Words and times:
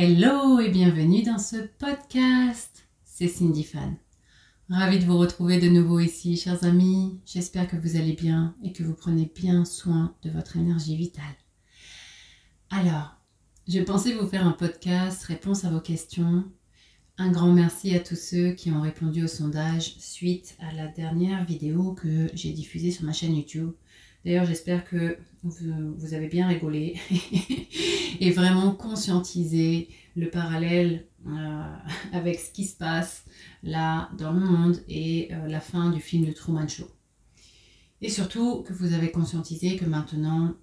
Hello 0.00 0.60
et 0.60 0.68
bienvenue 0.68 1.24
dans 1.24 1.40
ce 1.40 1.56
podcast. 1.56 2.86
C'est 3.02 3.26
Cindy 3.26 3.64
Fan. 3.64 3.96
Ravie 4.68 5.00
de 5.00 5.04
vous 5.04 5.18
retrouver 5.18 5.58
de 5.58 5.68
nouveau 5.68 5.98
ici, 5.98 6.36
chers 6.36 6.62
amis. 6.62 7.18
J'espère 7.26 7.66
que 7.66 7.74
vous 7.74 7.96
allez 7.96 8.12
bien 8.12 8.54
et 8.62 8.72
que 8.72 8.84
vous 8.84 8.94
prenez 8.94 9.28
bien 9.34 9.64
soin 9.64 10.14
de 10.22 10.30
votre 10.30 10.56
énergie 10.56 10.94
vitale. 10.94 11.24
Alors, 12.70 13.16
je 13.66 13.80
pensais 13.80 14.14
vous 14.14 14.28
faire 14.28 14.46
un 14.46 14.52
podcast 14.52 15.24
réponse 15.24 15.64
à 15.64 15.70
vos 15.70 15.80
questions. 15.80 16.44
Un 17.16 17.32
grand 17.32 17.52
merci 17.52 17.92
à 17.96 17.98
tous 17.98 18.14
ceux 18.14 18.52
qui 18.52 18.70
ont 18.70 18.82
répondu 18.82 19.24
au 19.24 19.28
sondage 19.28 19.96
suite 19.98 20.56
à 20.60 20.72
la 20.74 20.86
dernière 20.86 21.44
vidéo 21.44 21.94
que 21.94 22.28
j'ai 22.34 22.52
diffusée 22.52 22.92
sur 22.92 23.04
ma 23.04 23.12
chaîne 23.12 23.34
YouTube. 23.34 23.72
D'ailleurs, 24.24 24.46
j'espère 24.46 24.84
que 24.84 25.18
vous, 25.42 26.14
avez 26.14 26.28
bien 26.28 26.46
rigolé 26.46 26.94
et 28.20 28.30
vraiment 28.30 28.72
conscientisé 28.72 29.88
le 30.16 30.30
parallèle 30.30 31.06
euh, 31.26 31.76
avec 32.12 32.40
ce 32.40 32.50
qui 32.50 32.64
se 32.64 32.76
passe 32.76 33.24
là 33.62 34.10
dans 34.18 34.32
le 34.32 34.40
monde 34.40 34.82
et 34.88 35.28
euh, 35.32 35.46
la 35.46 35.60
fin 35.60 35.90
du 35.90 36.00
film 36.00 36.26
de 36.26 36.32
Truman 36.32 36.68
Show. 36.68 36.88
Et 38.00 38.08
surtout 38.08 38.62
que 38.62 38.72
vous 38.72 38.92
avez 38.92 39.10
conscientisé 39.10 39.76
que 39.76 39.84
maintenant, 39.84 40.54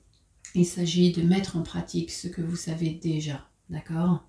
il 0.53 0.65
s'agit 0.65 1.11
de 1.11 1.21
mettre 1.21 1.57
en 1.57 1.63
pratique 1.63 2.11
ce 2.11 2.27
que 2.27 2.41
vous 2.41 2.55
savez 2.55 2.91
déjà. 2.91 3.45
D'accord? 3.69 4.23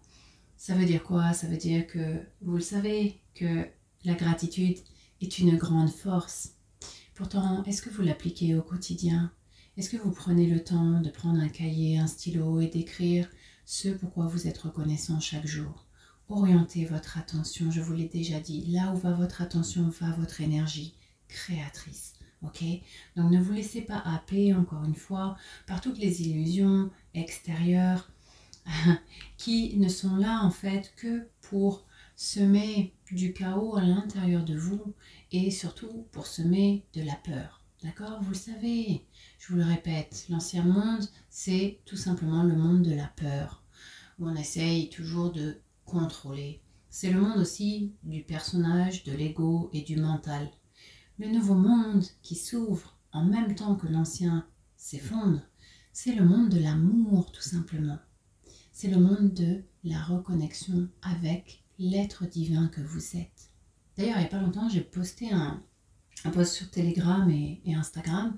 Ça 0.56 0.74
veut 0.74 0.86
dire 0.86 1.04
quoi? 1.04 1.32
Ça 1.32 1.46
veut 1.46 1.56
dire 1.56 1.86
que 1.86 2.20
vous 2.40 2.56
le 2.56 2.62
savez, 2.62 3.20
que 3.34 3.66
la 4.04 4.14
gratitude 4.14 4.78
est 5.20 5.38
une 5.38 5.56
grande 5.56 5.90
force 5.90 6.56
Pourtant, 7.16 7.64
est-ce 7.64 7.80
que 7.80 7.88
vous 7.88 8.02
l'appliquez 8.02 8.54
au 8.54 8.60
quotidien? 8.60 9.32
Est-ce 9.76 9.90
que 9.90 9.98
vous 9.98 10.10
prenez 10.10 10.46
le 10.46 10.64
temps 10.64 11.02
de 11.02 11.10
prendre 11.10 11.38
un 11.38 11.50
cahier, 11.50 11.98
un 11.98 12.06
stylo 12.06 12.60
et 12.60 12.68
d'écrire 12.68 13.28
ce 13.66 13.88
pourquoi 13.90 14.24
vous 14.26 14.46
êtes 14.46 14.56
reconnaissant 14.56 15.20
chaque 15.20 15.46
jour? 15.46 15.84
Orientez 16.30 16.86
votre 16.86 17.18
attention, 17.18 17.70
je 17.70 17.82
vous 17.82 17.92
l'ai 17.92 18.08
déjà 18.08 18.40
dit, 18.40 18.64
là 18.68 18.90
où 18.92 18.96
va 18.96 19.12
votre 19.12 19.42
attention 19.42 19.90
va 20.00 20.12
votre 20.12 20.40
énergie 20.40 20.94
créatrice. 21.28 22.14
Ok? 22.42 22.64
Donc 23.16 23.30
ne 23.30 23.38
vous 23.38 23.52
laissez 23.52 23.82
pas 23.82 23.98
happer, 23.98 24.54
encore 24.54 24.82
une 24.84 24.94
fois, 24.94 25.36
par 25.66 25.82
toutes 25.82 25.98
les 25.98 26.22
illusions 26.22 26.88
extérieures 27.12 28.10
qui 29.36 29.76
ne 29.76 29.90
sont 29.90 30.16
là 30.16 30.40
en 30.42 30.50
fait 30.50 30.94
que 30.96 31.28
pour 31.42 31.84
semer 32.16 32.94
du 33.12 33.34
chaos 33.34 33.76
à 33.76 33.82
l'intérieur 33.82 34.42
de 34.42 34.56
vous 34.56 34.94
et 35.32 35.50
surtout 35.50 36.06
pour 36.12 36.26
semer 36.26 36.86
de 36.94 37.02
la 37.02 37.16
peur. 37.16 37.55
D'accord 37.82 38.22
Vous 38.22 38.30
le 38.30 38.36
savez, 38.36 39.04
je 39.38 39.48
vous 39.48 39.58
le 39.58 39.64
répète, 39.64 40.26
l'ancien 40.30 40.64
monde, 40.64 41.06
c'est 41.28 41.80
tout 41.84 41.96
simplement 41.96 42.42
le 42.42 42.56
monde 42.56 42.82
de 42.82 42.94
la 42.94 43.06
peur, 43.06 43.62
où 44.18 44.26
on 44.26 44.34
essaye 44.34 44.88
toujours 44.88 45.30
de 45.30 45.60
contrôler. 45.84 46.62
C'est 46.88 47.10
le 47.10 47.20
monde 47.20 47.36
aussi 47.36 47.92
du 48.02 48.22
personnage, 48.22 49.04
de 49.04 49.12
l'ego 49.12 49.68
et 49.74 49.82
du 49.82 49.96
mental. 49.96 50.50
Le 51.18 51.28
nouveau 51.28 51.54
monde 51.54 52.04
qui 52.22 52.34
s'ouvre 52.34 52.96
en 53.12 53.24
même 53.24 53.54
temps 53.54 53.76
que 53.76 53.88
l'ancien 53.88 54.46
s'effondre, 54.76 55.42
c'est 55.92 56.14
le 56.14 56.24
monde 56.24 56.48
de 56.48 56.58
l'amour 56.58 57.30
tout 57.30 57.42
simplement. 57.42 57.98
C'est 58.72 58.88
le 58.88 58.98
monde 58.98 59.34
de 59.34 59.62
la 59.84 60.02
reconnexion 60.02 60.88
avec 61.02 61.62
l'être 61.78 62.26
divin 62.26 62.68
que 62.68 62.80
vous 62.80 63.16
êtes. 63.18 63.50
D'ailleurs, 63.98 64.16
il 64.16 64.20
n'y 64.20 64.26
a 64.26 64.30
pas 64.30 64.40
longtemps, 64.40 64.68
j'ai 64.70 64.80
posté 64.80 65.30
un, 65.30 65.62
post 66.30 66.54
sur 66.54 66.70
Telegram 66.70 67.28
et, 67.30 67.60
Instagram 67.74 68.36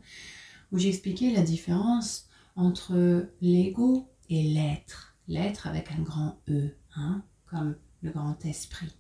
où 0.73 0.79
j'expliquais 0.79 1.31
la 1.31 1.43
différence 1.43 2.29
entre 2.57 3.27
l'ego 3.41 4.09
et 4.29 4.43
l'être. 4.43 5.15
L'être 5.29 5.67
avec 5.67 5.91
un 5.93 6.03
grand 6.03 6.41
E, 6.49 6.75
hein, 6.97 7.23
comme 7.47 7.77
le 8.03 8.11
grand 8.11 8.45
esprit. 8.45 8.95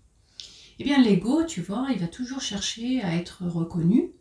Eh 0.78 0.84
bien, 0.84 1.02
l'ego, 1.02 1.44
tu 1.44 1.60
vois, 1.60 1.88
il 1.92 1.98
va 1.98 2.06
toujours 2.06 2.40
chercher 2.40 3.02
à 3.02 3.16
être 3.16 3.44
reconnu 3.44 4.12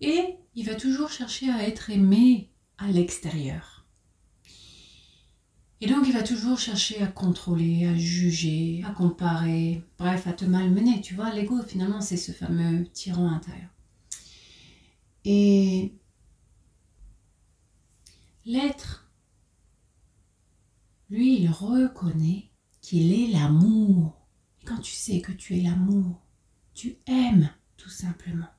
et 0.00 0.36
il 0.54 0.66
va 0.66 0.74
toujours 0.74 1.10
chercher 1.10 1.50
à 1.50 1.66
être 1.66 1.90
aimé 1.90 2.50
à 2.78 2.88
l'extérieur. 2.88 3.81
Et 5.82 5.88
donc 5.88 6.06
il 6.06 6.12
va 6.12 6.22
toujours 6.22 6.60
chercher 6.60 7.02
à 7.02 7.08
contrôler, 7.08 7.88
à 7.88 7.96
juger, 7.96 8.84
à 8.86 8.92
comparer, 8.92 9.82
bref, 9.98 10.28
à 10.28 10.32
te 10.32 10.44
malmener. 10.44 11.00
Tu 11.00 11.16
vois, 11.16 11.34
l'ego 11.34 11.60
finalement 11.64 12.00
c'est 12.00 12.16
ce 12.16 12.30
fameux 12.30 12.86
tyran 12.92 13.28
intérieur. 13.28 13.68
Et 15.24 15.92
l'être, 18.44 19.10
lui, 21.10 21.40
il 21.40 21.50
reconnaît 21.50 22.52
qu'il 22.80 23.12
est 23.12 23.32
l'amour. 23.32 24.24
Quand 24.64 24.78
tu 24.78 24.92
sais 24.92 25.20
que 25.20 25.32
tu 25.32 25.58
es 25.58 25.62
l'amour, 25.62 26.22
tu 26.74 26.98
aimes 27.06 27.50
tout 27.76 27.90
simplement. 27.90 28.50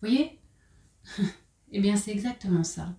Voyez? 0.00 0.40
Eh 1.70 1.82
bien 1.82 1.96
c'est 1.96 2.12
exactement 2.12 2.64
ça 2.64 2.96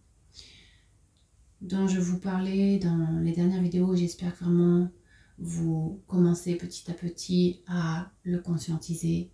dont 1.61 1.87
je 1.87 1.99
vous 1.99 2.19
parlais 2.19 2.79
dans 2.79 3.19
les 3.21 3.33
dernières 3.33 3.61
vidéos. 3.61 3.95
J'espère 3.95 4.35
vraiment 4.35 4.89
vous 5.37 6.01
commencez 6.07 6.55
petit 6.55 6.89
à 6.91 6.93
petit 6.93 7.61
à 7.67 8.11
le 8.23 8.39
conscientiser. 8.39 9.31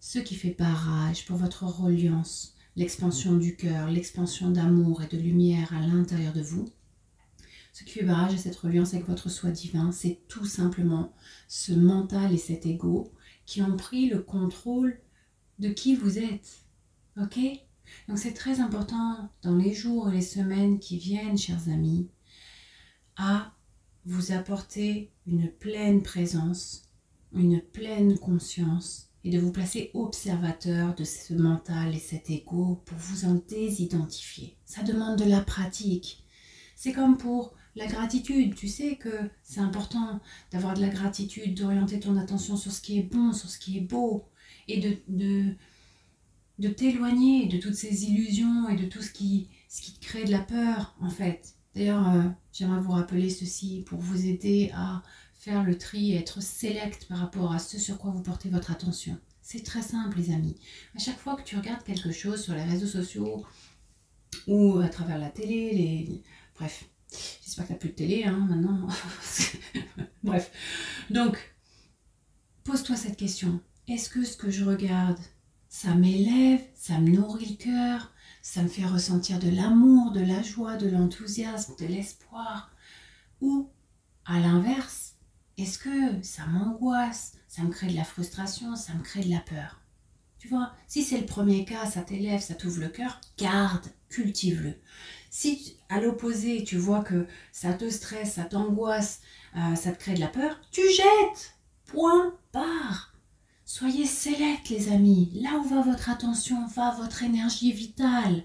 Ce 0.00 0.18
qui 0.18 0.34
fait 0.34 0.56
barrage 0.58 1.26
pour 1.26 1.36
votre 1.36 1.64
reliance, 1.64 2.54
l'expansion 2.76 3.36
du 3.36 3.56
cœur, 3.56 3.90
l'expansion 3.90 4.50
d'amour 4.50 5.02
et 5.02 5.06
de 5.06 5.20
lumière 5.20 5.72
à 5.74 5.86
l'intérieur 5.86 6.32
de 6.32 6.42
vous. 6.42 6.66
Ce 7.72 7.84
qui 7.84 7.90
fait 7.90 8.04
barrage 8.04 8.34
à 8.34 8.38
cette 8.38 8.56
reliance 8.56 8.94
avec 8.94 9.08
votre 9.08 9.28
soi 9.28 9.50
divin, 9.50 9.92
c'est 9.92 10.20
tout 10.28 10.46
simplement 10.46 11.12
ce 11.48 11.72
mental 11.72 12.32
et 12.32 12.38
cet 12.38 12.66
ego 12.66 13.12
qui 13.46 13.62
ont 13.62 13.76
pris 13.76 14.08
le 14.08 14.20
contrôle 14.20 14.98
de 15.58 15.68
qui 15.68 15.94
vous 15.94 16.18
êtes. 16.18 16.64
Ok? 17.20 17.38
Donc 18.08 18.18
c'est 18.18 18.32
très 18.32 18.60
important 18.60 19.30
dans 19.42 19.56
les 19.56 19.72
jours 19.72 20.10
et 20.10 20.14
les 20.14 20.22
semaines 20.22 20.78
qui 20.78 20.98
viennent, 20.98 21.38
chers 21.38 21.68
amis, 21.68 22.08
à 23.16 23.54
vous 24.06 24.32
apporter 24.32 25.12
une 25.26 25.50
pleine 25.50 26.02
présence, 26.02 26.82
une 27.32 27.60
pleine 27.60 28.18
conscience 28.18 29.10
et 29.24 29.30
de 29.30 29.38
vous 29.38 29.52
placer 29.52 29.90
observateur 29.94 30.94
de 30.94 31.04
ce 31.04 31.32
mental 31.32 31.94
et 31.94 31.98
cet 31.98 32.28
ego 32.30 32.82
pour 32.84 32.98
vous 32.98 33.24
en 33.24 33.34
désidentifier. 33.48 34.58
Ça 34.66 34.82
demande 34.82 35.18
de 35.18 35.24
la 35.24 35.40
pratique. 35.40 36.24
C'est 36.76 36.92
comme 36.92 37.16
pour 37.16 37.54
la 37.76 37.86
gratitude. 37.86 38.54
Tu 38.54 38.68
sais 38.68 38.96
que 38.96 39.30
c'est 39.42 39.60
important 39.60 40.20
d'avoir 40.50 40.74
de 40.74 40.82
la 40.82 40.88
gratitude, 40.88 41.54
d'orienter 41.54 42.00
ton 42.00 42.16
attention 42.18 42.56
sur 42.56 42.70
ce 42.70 42.82
qui 42.82 42.98
est 42.98 43.02
bon, 43.02 43.32
sur 43.32 43.48
ce 43.48 43.58
qui 43.58 43.78
est 43.78 43.82
beau 43.82 44.28
et 44.68 44.80
de, 44.80 44.96
de 45.08 45.54
de 46.58 46.68
t'éloigner 46.68 47.46
de 47.46 47.58
toutes 47.58 47.74
ces 47.74 48.04
illusions 48.04 48.68
et 48.68 48.76
de 48.76 48.86
tout 48.86 49.02
ce 49.02 49.10
qui, 49.10 49.48
ce 49.68 49.82
qui 49.82 49.94
te 49.94 50.04
crée 50.04 50.24
de 50.24 50.30
la 50.30 50.40
peur, 50.40 50.94
en 51.00 51.10
fait. 51.10 51.54
D'ailleurs, 51.74 52.08
euh, 52.08 52.22
j'aimerais 52.52 52.80
vous 52.80 52.92
rappeler 52.92 53.30
ceci 53.30 53.82
pour 53.86 53.98
vous 53.98 54.26
aider 54.26 54.70
à 54.74 55.02
faire 55.34 55.64
le 55.64 55.76
tri 55.76 56.12
et 56.12 56.16
être 56.16 56.42
select 56.42 57.06
par 57.06 57.18
rapport 57.18 57.52
à 57.52 57.58
ce 57.58 57.78
sur 57.78 57.98
quoi 57.98 58.10
vous 58.12 58.22
portez 58.22 58.48
votre 58.48 58.70
attention. 58.70 59.18
C'est 59.42 59.62
très 59.62 59.82
simple, 59.82 60.16
les 60.16 60.30
amis. 60.30 60.56
À 60.94 60.98
chaque 60.98 61.18
fois 61.18 61.36
que 61.36 61.42
tu 61.42 61.56
regardes 61.56 61.82
quelque 61.84 62.12
chose 62.12 62.42
sur 62.42 62.54
les 62.54 62.62
réseaux 62.62 62.86
sociaux 62.86 63.44
ou 64.46 64.78
à 64.78 64.88
travers 64.88 65.18
la 65.18 65.28
télé, 65.28 65.72
les... 65.72 66.22
bref, 66.54 66.86
j'espère 67.44 67.64
que 67.64 67.68
tu 67.68 67.72
n'as 67.74 67.78
plus 67.78 67.88
de 67.90 67.94
télé 67.94 68.24
hein, 68.24 68.46
maintenant. 68.48 68.88
bref. 70.22 70.50
Donc, 71.10 71.36
pose-toi 72.62 72.96
cette 72.96 73.18
question. 73.18 73.60
Est-ce 73.86 74.08
que 74.08 74.24
ce 74.24 74.36
que 74.36 74.50
je 74.50 74.64
regarde 74.64 75.18
ça 75.74 75.92
m'élève, 75.96 76.62
ça 76.76 77.00
me 77.00 77.10
nourrit 77.10 77.58
le 77.58 77.64
cœur, 77.64 78.12
ça 78.42 78.62
me 78.62 78.68
fait 78.68 78.86
ressentir 78.86 79.40
de 79.40 79.50
l'amour, 79.50 80.12
de 80.12 80.20
la 80.20 80.40
joie, 80.40 80.76
de 80.76 80.88
l'enthousiasme, 80.88 81.74
de 81.76 81.86
l'espoir. 81.86 82.70
Ou, 83.40 83.68
à 84.24 84.38
l'inverse, 84.38 85.16
est-ce 85.58 85.80
que 85.80 86.22
ça 86.22 86.46
m'angoisse, 86.46 87.32
ça 87.48 87.62
me 87.62 87.70
crée 87.70 87.88
de 87.88 87.96
la 87.96 88.04
frustration, 88.04 88.76
ça 88.76 88.94
me 88.94 89.02
crée 89.02 89.24
de 89.24 89.30
la 89.30 89.40
peur? 89.40 89.80
Tu 90.38 90.46
vois, 90.46 90.72
si 90.86 91.02
c'est 91.02 91.18
le 91.18 91.26
premier 91.26 91.64
cas, 91.64 91.86
ça 91.86 92.02
t'élève, 92.02 92.40
ça 92.40 92.54
t'ouvre 92.54 92.80
le 92.80 92.88
cœur, 92.88 93.20
garde, 93.36 93.88
cultive-le. 94.10 94.74
Si 95.28 95.76
à 95.88 96.00
l'opposé, 96.00 96.62
tu 96.62 96.76
vois 96.76 97.02
que 97.02 97.26
ça 97.50 97.72
te 97.72 97.90
stresse, 97.90 98.34
ça 98.34 98.44
t'angoisse, 98.44 99.22
euh, 99.56 99.74
ça 99.74 99.90
te 99.90 99.98
crée 99.98 100.14
de 100.14 100.20
la 100.20 100.28
peur, 100.28 100.56
tu 100.70 100.82
jettes. 100.88 101.56
Point, 101.86 102.32
barre. 102.52 103.13
Soyez 103.76 104.06
sélects, 104.06 104.68
les 104.70 104.92
amis. 104.92 105.32
Là 105.34 105.58
où 105.58 105.64
va 105.64 105.82
votre 105.82 106.08
attention, 106.08 106.64
va 106.76 106.92
votre 106.92 107.24
énergie 107.24 107.72
vitale. 107.72 108.44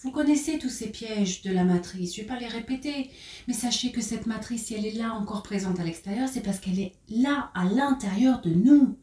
Vous 0.00 0.10
connaissez 0.10 0.58
tous 0.58 0.68
ces 0.68 0.90
pièges 0.90 1.40
de 1.40 1.50
la 1.50 1.64
matrice, 1.64 2.14
je 2.14 2.20
ne 2.20 2.26
vais 2.26 2.34
pas 2.34 2.38
les 2.38 2.46
répéter, 2.46 3.08
mais 3.48 3.54
sachez 3.54 3.90
que 3.90 4.02
cette 4.02 4.26
matrice, 4.26 4.66
si 4.66 4.74
elle 4.74 4.84
est 4.84 4.98
là 4.98 5.14
encore 5.14 5.42
présente 5.42 5.80
à 5.80 5.82
l'extérieur, 5.82 6.28
c'est 6.28 6.42
parce 6.42 6.60
qu'elle 6.60 6.78
est 6.78 6.92
là 7.08 7.50
à 7.54 7.64
l'intérieur 7.64 8.42
de 8.42 8.50
nous. 8.50 8.98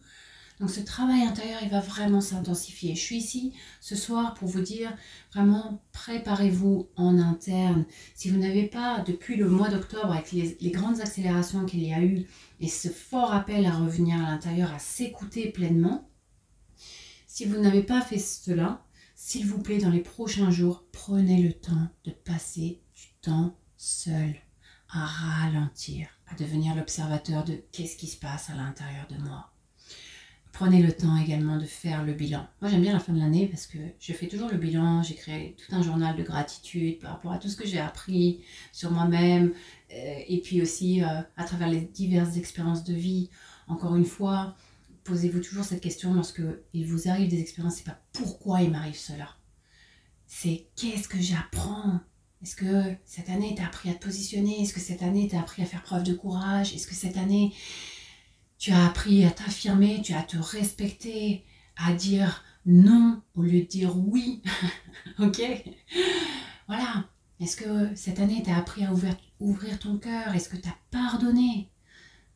Donc 0.59 0.71
ce 0.71 0.79
travail 0.79 1.21
intérieur, 1.21 1.59
il 1.61 1.69
va 1.69 1.81
vraiment 1.81 2.21
s'intensifier. 2.21 2.95
Je 2.95 3.01
suis 3.01 3.17
ici 3.17 3.53
ce 3.79 3.95
soir 3.95 4.33
pour 4.33 4.47
vous 4.47 4.61
dire 4.61 4.95
vraiment 5.31 5.83
préparez-vous 5.91 6.89
en 6.95 7.19
interne. 7.19 7.85
Si 8.15 8.29
vous 8.29 8.39
n'avez 8.39 8.65
pas, 8.65 9.01
depuis 9.01 9.35
le 9.35 9.47
mois 9.47 9.69
d'octobre, 9.69 10.11
avec 10.11 10.31
les, 10.31 10.71
grandes 10.71 10.99
accélérations 10.99 11.65
qu'il 11.65 11.83
y 11.83 11.93
a 11.93 12.01
eu 12.01 12.25
et 12.59 12.67
ce 12.67 12.87
fort 12.87 13.33
appel 13.33 13.67
à 13.67 13.77
revenir 13.77 14.15
à 14.15 14.31
l'intérieur, 14.31 14.73
à 14.73 14.79
s'écouter 14.79 15.51
pleinement, 15.51 16.09
si 17.27 17.45
vous 17.45 17.59
n'avez 17.59 17.83
pas 17.83 18.01
fait 18.01 18.17
cela, 18.17 18.83
s'il 19.13 19.45
vous 19.45 19.59
plaît, 19.59 19.77
dans 19.77 19.91
les 19.91 20.01
prochains 20.01 20.49
jours, 20.49 20.85
prenez 20.91 21.41
le 21.41 21.53
temps 21.53 21.87
de 22.05 22.11
passer 22.11 22.81
du 22.95 23.13
temps 23.21 23.55
seul, 23.75 24.35
à 24.89 25.05
ralentir, 25.05 26.07
à 26.27 26.35
devenir 26.35 26.75
l'observateur 26.75 27.43
de 27.43 27.61
qu'est-ce 27.71 27.97
qui 27.97 28.07
se 28.07 28.17
passe 28.17 28.49
à 28.49 28.55
l'intérieur 28.55 29.07
de 29.07 29.17
moi 29.17 29.51
Prenez 30.51 30.81
le 30.81 30.91
temps 30.91 31.15
également 31.17 31.57
de 31.57 31.65
faire 31.65 32.03
le 32.03 32.13
bilan. 32.13 32.47
Moi 32.61 32.71
j'aime 32.71 32.81
bien 32.81 32.93
la 32.93 32.99
fin 32.99 33.13
de 33.13 33.19
l'année 33.19 33.47
parce 33.47 33.67
que 33.67 33.77
je 33.99 34.13
fais 34.13 34.27
toujours 34.27 34.49
le 34.49 34.57
bilan, 34.57 35.03
j'ai 35.03 35.13
créé 35.13 35.55
tout 35.55 35.75
un 35.75 35.83
journal 35.83 36.15
de 36.15 36.23
gratitude 36.23 36.99
par 36.99 37.11
rapport 37.11 37.31
à 37.31 37.37
tout 37.37 37.47
ce 37.47 37.55
que 37.55 37.67
j'ai 37.67 37.79
appris 37.79 38.41
sur 38.71 38.91
moi-même 38.91 39.53
euh, 39.93 40.19
et 40.27 40.41
puis 40.41 40.61
aussi 40.61 41.03
euh, 41.03 41.21
à 41.35 41.43
travers 41.43 41.69
les 41.69 41.81
diverses 41.81 42.37
expériences 42.37 42.83
de 42.83 42.93
vie. 42.93 43.29
Encore 43.67 43.95
une 43.95 44.05
fois, 44.05 44.55
posez-vous 45.03 45.41
toujours 45.41 45.63
cette 45.63 45.81
question 45.81 46.13
lorsque 46.13 46.41
il 46.73 46.87
vous 46.87 47.07
arrive 47.07 47.29
des 47.29 47.39
expériences, 47.39 47.75
c'est 47.75 47.85
pas 47.85 47.99
pourquoi 48.13 48.61
il 48.61 48.71
m'arrive 48.71 48.97
cela. 48.97 49.29
C'est 50.25 50.67
qu'est-ce 50.75 51.07
que 51.07 51.21
j'apprends? 51.21 51.99
Est-ce 52.41 52.55
que 52.55 52.95
cette 53.05 53.29
année 53.29 53.55
t'as 53.57 53.65
appris 53.65 53.89
à 53.89 53.93
te 53.93 54.03
positionner? 54.03 54.61
Est-ce 54.61 54.73
que 54.73 54.79
cette 54.79 55.01
année 55.01 55.27
t'as 55.29 55.39
appris 55.39 55.61
à 55.61 55.65
faire 55.65 55.83
preuve 55.83 56.03
de 56.03 56.13
courage? 56.13 56.73
Est-ce 56.73 56.87
que 56.87 56.95
cette 56.95 57.17
année 57.17 57.53
tu 58.57 58.71
as 58.71 58.85
appris 58.85 59.25
à 59.25 59.31
t'affirmer, 59.31 60.01
tu 60.01 60.13
as 60.13 60.19
à 60.19 60.23
te 60.23 60.37
respecter, 60.37 61.43
à 61.77 61.93
dire 61.93 62.43
non 62.65 63.21
au 63.35 63.43
lieu 63.43 63.61
de 63.61 63.67
dire 63.67 63.97
oui. 63.97 64.41
ok? 65.19 65.41
Voilà. 66.67 67.09
Est-ce 67.39 67.55
que 67.55 67.95
cette 67.95 68.19
année, 68.19 68.41
tu 68.43 68.49
as 68.49 68.57
appris 68.57 68.83
à 68.83 68.91
ouvrir, 68.91 69.15
ouvrir 69.39 69.77
ton 69.77 69.97
cœur? 69.97 70.33
Est-ce 70.33 70.49
que 70.49 70.57
tu 70.57 70.67
as 70.67 70.77
pardonné? 70.89 71.69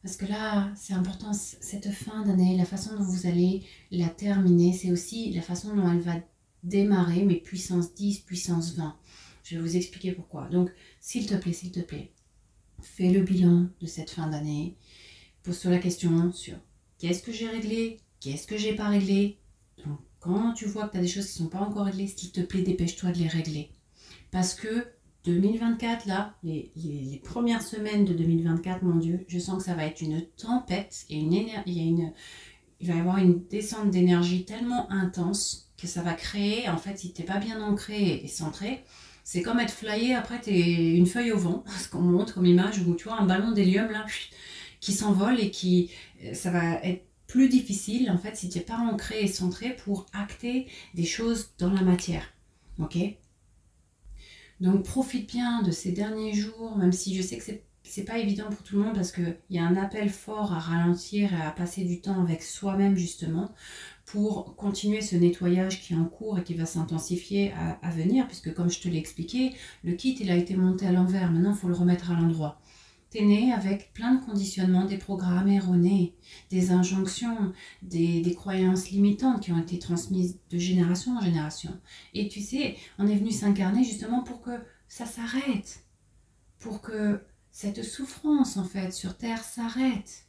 Parce 0.03 0.15
que 0.15 0.25
là, 0.25 0.71
c'est 0.75 0.93
important, 0.93 1.33
cette 1.33 1.91
fin 1.91 2.23
d'année, 2.23 2.57
la 2.57 2.65
façon 2.65 2.95
dont 2.95 3.03
vous 3.03 3.27
allez 3.27 3.63
la 3.91 4.09
terminer, 4.09 4.73
c'est 4.73 4.91
aussi 4.91 5.31
la 5.31 5.41
façon 5.41 5.75
dont 5.75 5.89
elle 5.91 5.99
va 5.99 6.15
démarrer, 6.63 7.23
mes 7.23 7.35
puissance 7.35 7.93
10, 7.93 8.21
puissance 8.21 8.75
20. 8.75 8.95
Je 9.43 9.55
vais 9.55 9.61
vous 9.61 9.75
expliquer 9.75 10.11
pourquoi. 10.11 10.47
Donc, 10.49 10.71
s'il 10.99 11.25
te 11.25 11.35
plaît, 11.35 11.53
s'il 11.53 11.71
te 11.71 11.79
plaît, 11.79 12.11
fais 12.81 13.11
le 13.11 13.21
bilan 13.21 13.67
de 13.79 13.87
cette 13.87 14.09
fin 14.09 14.27
d'année 14.27 14.75
pose-toi 15.43 15.71
la 15.71 15.79
question 15.79 16.31
sur 16.31 16.55
qu'est-ce 16.97 17.23
que 17.23 17.31
j'ai 17.31 17.47
réglé, 17.47 17.97
qu'est-ce 18.19 18.47
que 18.47 18.57
j'ai 18.57 18.75
pas 18.75 18.87
réglé. 18.87 19.37
Donc, 19.85 19.99
quand 20.19 20.53
tu 20.53 20.65
vois 20.65 20.87
que 20.87 20.93
tu 20.93 20.97
as 20.97 21.01
des 21.01 21.07
choses 21.07 21.27
qui 21.27 21.37
sont 21.37 21.47
pas 21.47 21.59
encore 21.59 21.85
réglées, 21.85 22.07
s'il 22.07 22.31
te 22.31 22.41
plaît, 22.41 22.61
dépêche-toi 22.61 23.11
de 23.11 23.17
les 23.17 23.27
régler. 23.27 23.71
Parce 24.31 24.53
que 24.53 24.85
2024, 25.25 26.05
là, 26.07 26.35
les, 26.43 27.21
premières 27.23 27.61
semaines 27.61 28.05
de 28.05 28.13
2024, 28.13 28.83
mon 28.83 28.95
Dieu, 28.95 29.23
je 29.27 29.39
sens 29.39 29.57
que 29.57 29.63
ça 29.63 29.75
va 29.75 29.85
être 29.85 30.01
une 30.01 30.25
tempête 30.37 31.05
et 31.09 31.17
une 31.17 31.33
il, 31.33 31.73
y 31.73 31.79
a 31.79 31.83
une, 31.83 32.11
il 32.79 32.87
va 32.87 32.95
y 32.95 32.99
avoir 32.99 33.17
une 33.17 33.45
descente 33.47 33.91
d'énergie 33.91 34.45
tellement 34.45 34.91
intense 34.91 35.71
que 35.77 35.87
ça 35.87 36.01
va 36.01 36.13
créer, 36.13 36.69
en 36.69 36.77
fait, 36.77 36.97
si 36.97 37.13
tu 37.13 37.21
n'es 37.21 37.27
pas 37.27 37.37
bien 37.37 37.61
ancré 37.61 38.21
et 38.23 38.27
centré, 38.27 38.83
c'est 39.23 39.41
comme 39.41 39.59
être 39.59 39.73
flyé, 39.73 40.15
après 40.15 40.41
es 40.47 40.95
une 40.95 41.05
feuille 41.07 41.31
au 41.31 41.37
vent, 41.37 41.63
ce 41.79 41.87
qu'on 41.87 42.01
montre 42.01 42.33
comme 42.33 42.45
image, 42.45 42.79
où 42.79 42.95
tu 42.95 43.05
vois 43.05 43.19
un 43.19 43.25
ballon 43.25 43.51
d'hélium 43.51 43.91
là, 43.91 44.05
qui 44.81 44.91
s'envolent 44.91 45.39
et 45.39 45.51
qui, 45.51 45.89
euh, 46.25 46.33
ça 46.33 46.51
va 46.51 46.73
être 46.83 47.05
plus 47.27 47.47
difficile 47.47 48.11
en 48.11 48.17
fait 48.17 48.35
si 48.35 48.49
tu 48.49 48.57
n'es 48.57 48.63
pas 48.65 48.77
ancré 48.77 49.21
et 49.21 49.27
centré 49.27 49.73
pour 49.73 50.05
acter 50.11 50.67
des 50.95 51.05
choses 51.05 51.51
dans 51.57 51.71
la 51.71 51.81
matière. 51.81 52.25
Ok? 52.79 52.97
Donc 54.59 54.83
profite 54.83 55.31
bien 55.31 55.61
de 55.61 55.71
ces 55.71 55.93
derniers 55.93 56.33
jours, 56.33 56.75
même 56.77 56.91
si 56.91 57.15
je 57.15 57.21
sais 57.21 57.37
que 57.37 57.43
c'est 57.43 57.63
c'est 57.83 58.05
pas 58.05 58.19
évident 58.19 58.45
pour 58.45 58.63
tout 58.63 58.77
le 58.77 58.83
monde 58.83 58.95
parce 58.95 59.11
qu'il 59.11 59.35
y 59.49 59.59
a 59.59 59.65
un 59.65 59.75
appel 59.75 60.09
fort 60.09 60.53
à 60.53 60.59
ralentir 60.59 61.33
et 61.33 61.41
à 61.41 61.51
passer 61.51 61.83
du 61.83 61.99
temps 61.99 62.21
avec 62.21 62.41
soi-même 62.41 62.95
justement 62.95 63.51
pour 64.05 64.55
continuer 64.55 65.01
ce 65.01 65.17
nettoyage 65.17 65.81
qui 65.81 65.93
est 65.93 65.97
en 65.97 66.05
cours 66.05 66.39
et 66.39 66.43
qui 66.43 66.53
va 66.53 66.65
s'intensifier 66.65 67.51
à, 67.53 67.79
à, 67.85 67.89
venir 67.89 68.27
puisque 68.27 68.53
comme 68.53 68.69
je 68.69 68.79
te 68.79 68.87
l'ai 68.87 68.97
expliqué, 68.97 69.51
le 69.83 69.93
kit 69.93 70.15
il 70.21 70.31
a 70.31 70.37
été 70.37 70.55
monté 70.55 70.85
à 70.85 70.93
l'envers, 70.93 71.31
maintenant 71.31 71.51
il 71.51 71.57
faut 71.57 71.67
le 71.67 71.73
remettre 71.73 72.11
à 72.11 72.13
l'endroit. 72.13 72.61
T'es 73.11 73.25
né 73.25 73.51
avec 73.51 73.91
plein 73.91 74.15
de 74.15 74.23
conditionnements, 74.23 74.85
des 74.85 74.97
programmes 74.97 75.49
erronés, 75.49 76.15
des 76.49 76.71
injonctions, 76.71 77.51
des, 77.81 78.33
croyances 78.35 78.89
limitantes 78.89 79.41
qui 79.41 79.51
ont 79.51 79.59
été 79.59 79.77
transmises 79.79 80.39
de 80.49 80.57
génération 80.57 81.17
en 81.17 81.21
génération. 81.21 81.77
Et 82.13 82.29
tu 82.29 82.39
sais, 82.39 82.77
on 82.97 83.07
est 83.07 83.17
venu 83.17 83.31
s'incarner 83.31 83.83
justement 83.83 84.23
pour 84.23 84.41
que 84.41 84.57
ça 84.87 85.05
s'arrête, 85.05 85.83
pour 86.57 86.81
que 86.81 87.21
cette 87.51 87.83
souffrance 87.83 88.55
en 88.55 88.63
fait 88.63 88.93
sur 88.93 89.17
Terre 89.17 89.43
s'arrête. 89.43 90.25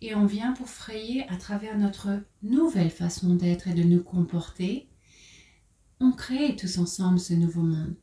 Et 0.00 0.14
on 0.14 0.24
vient 0.24 0.52
pour 0.52 0.68
frayer 0.68 1.28
à 1.28 1.36
travers 1.36 1.76
notre 1.76 2.22
nouvelle 2.44 2.90
façon 2.90 3.34
d'être 3.34 3.66
et 3.66 3.74
de 3.74 3.82
nous 3.82 4.04
comporter. 4.04 4.88
On 5.98 6.12
crée 6.12 6.54
tous 6.54 6.78
ensemble 6.78 7.18
ce 7.18 7.34
nouveau 7.34 7.62
monde. 7.62 7.96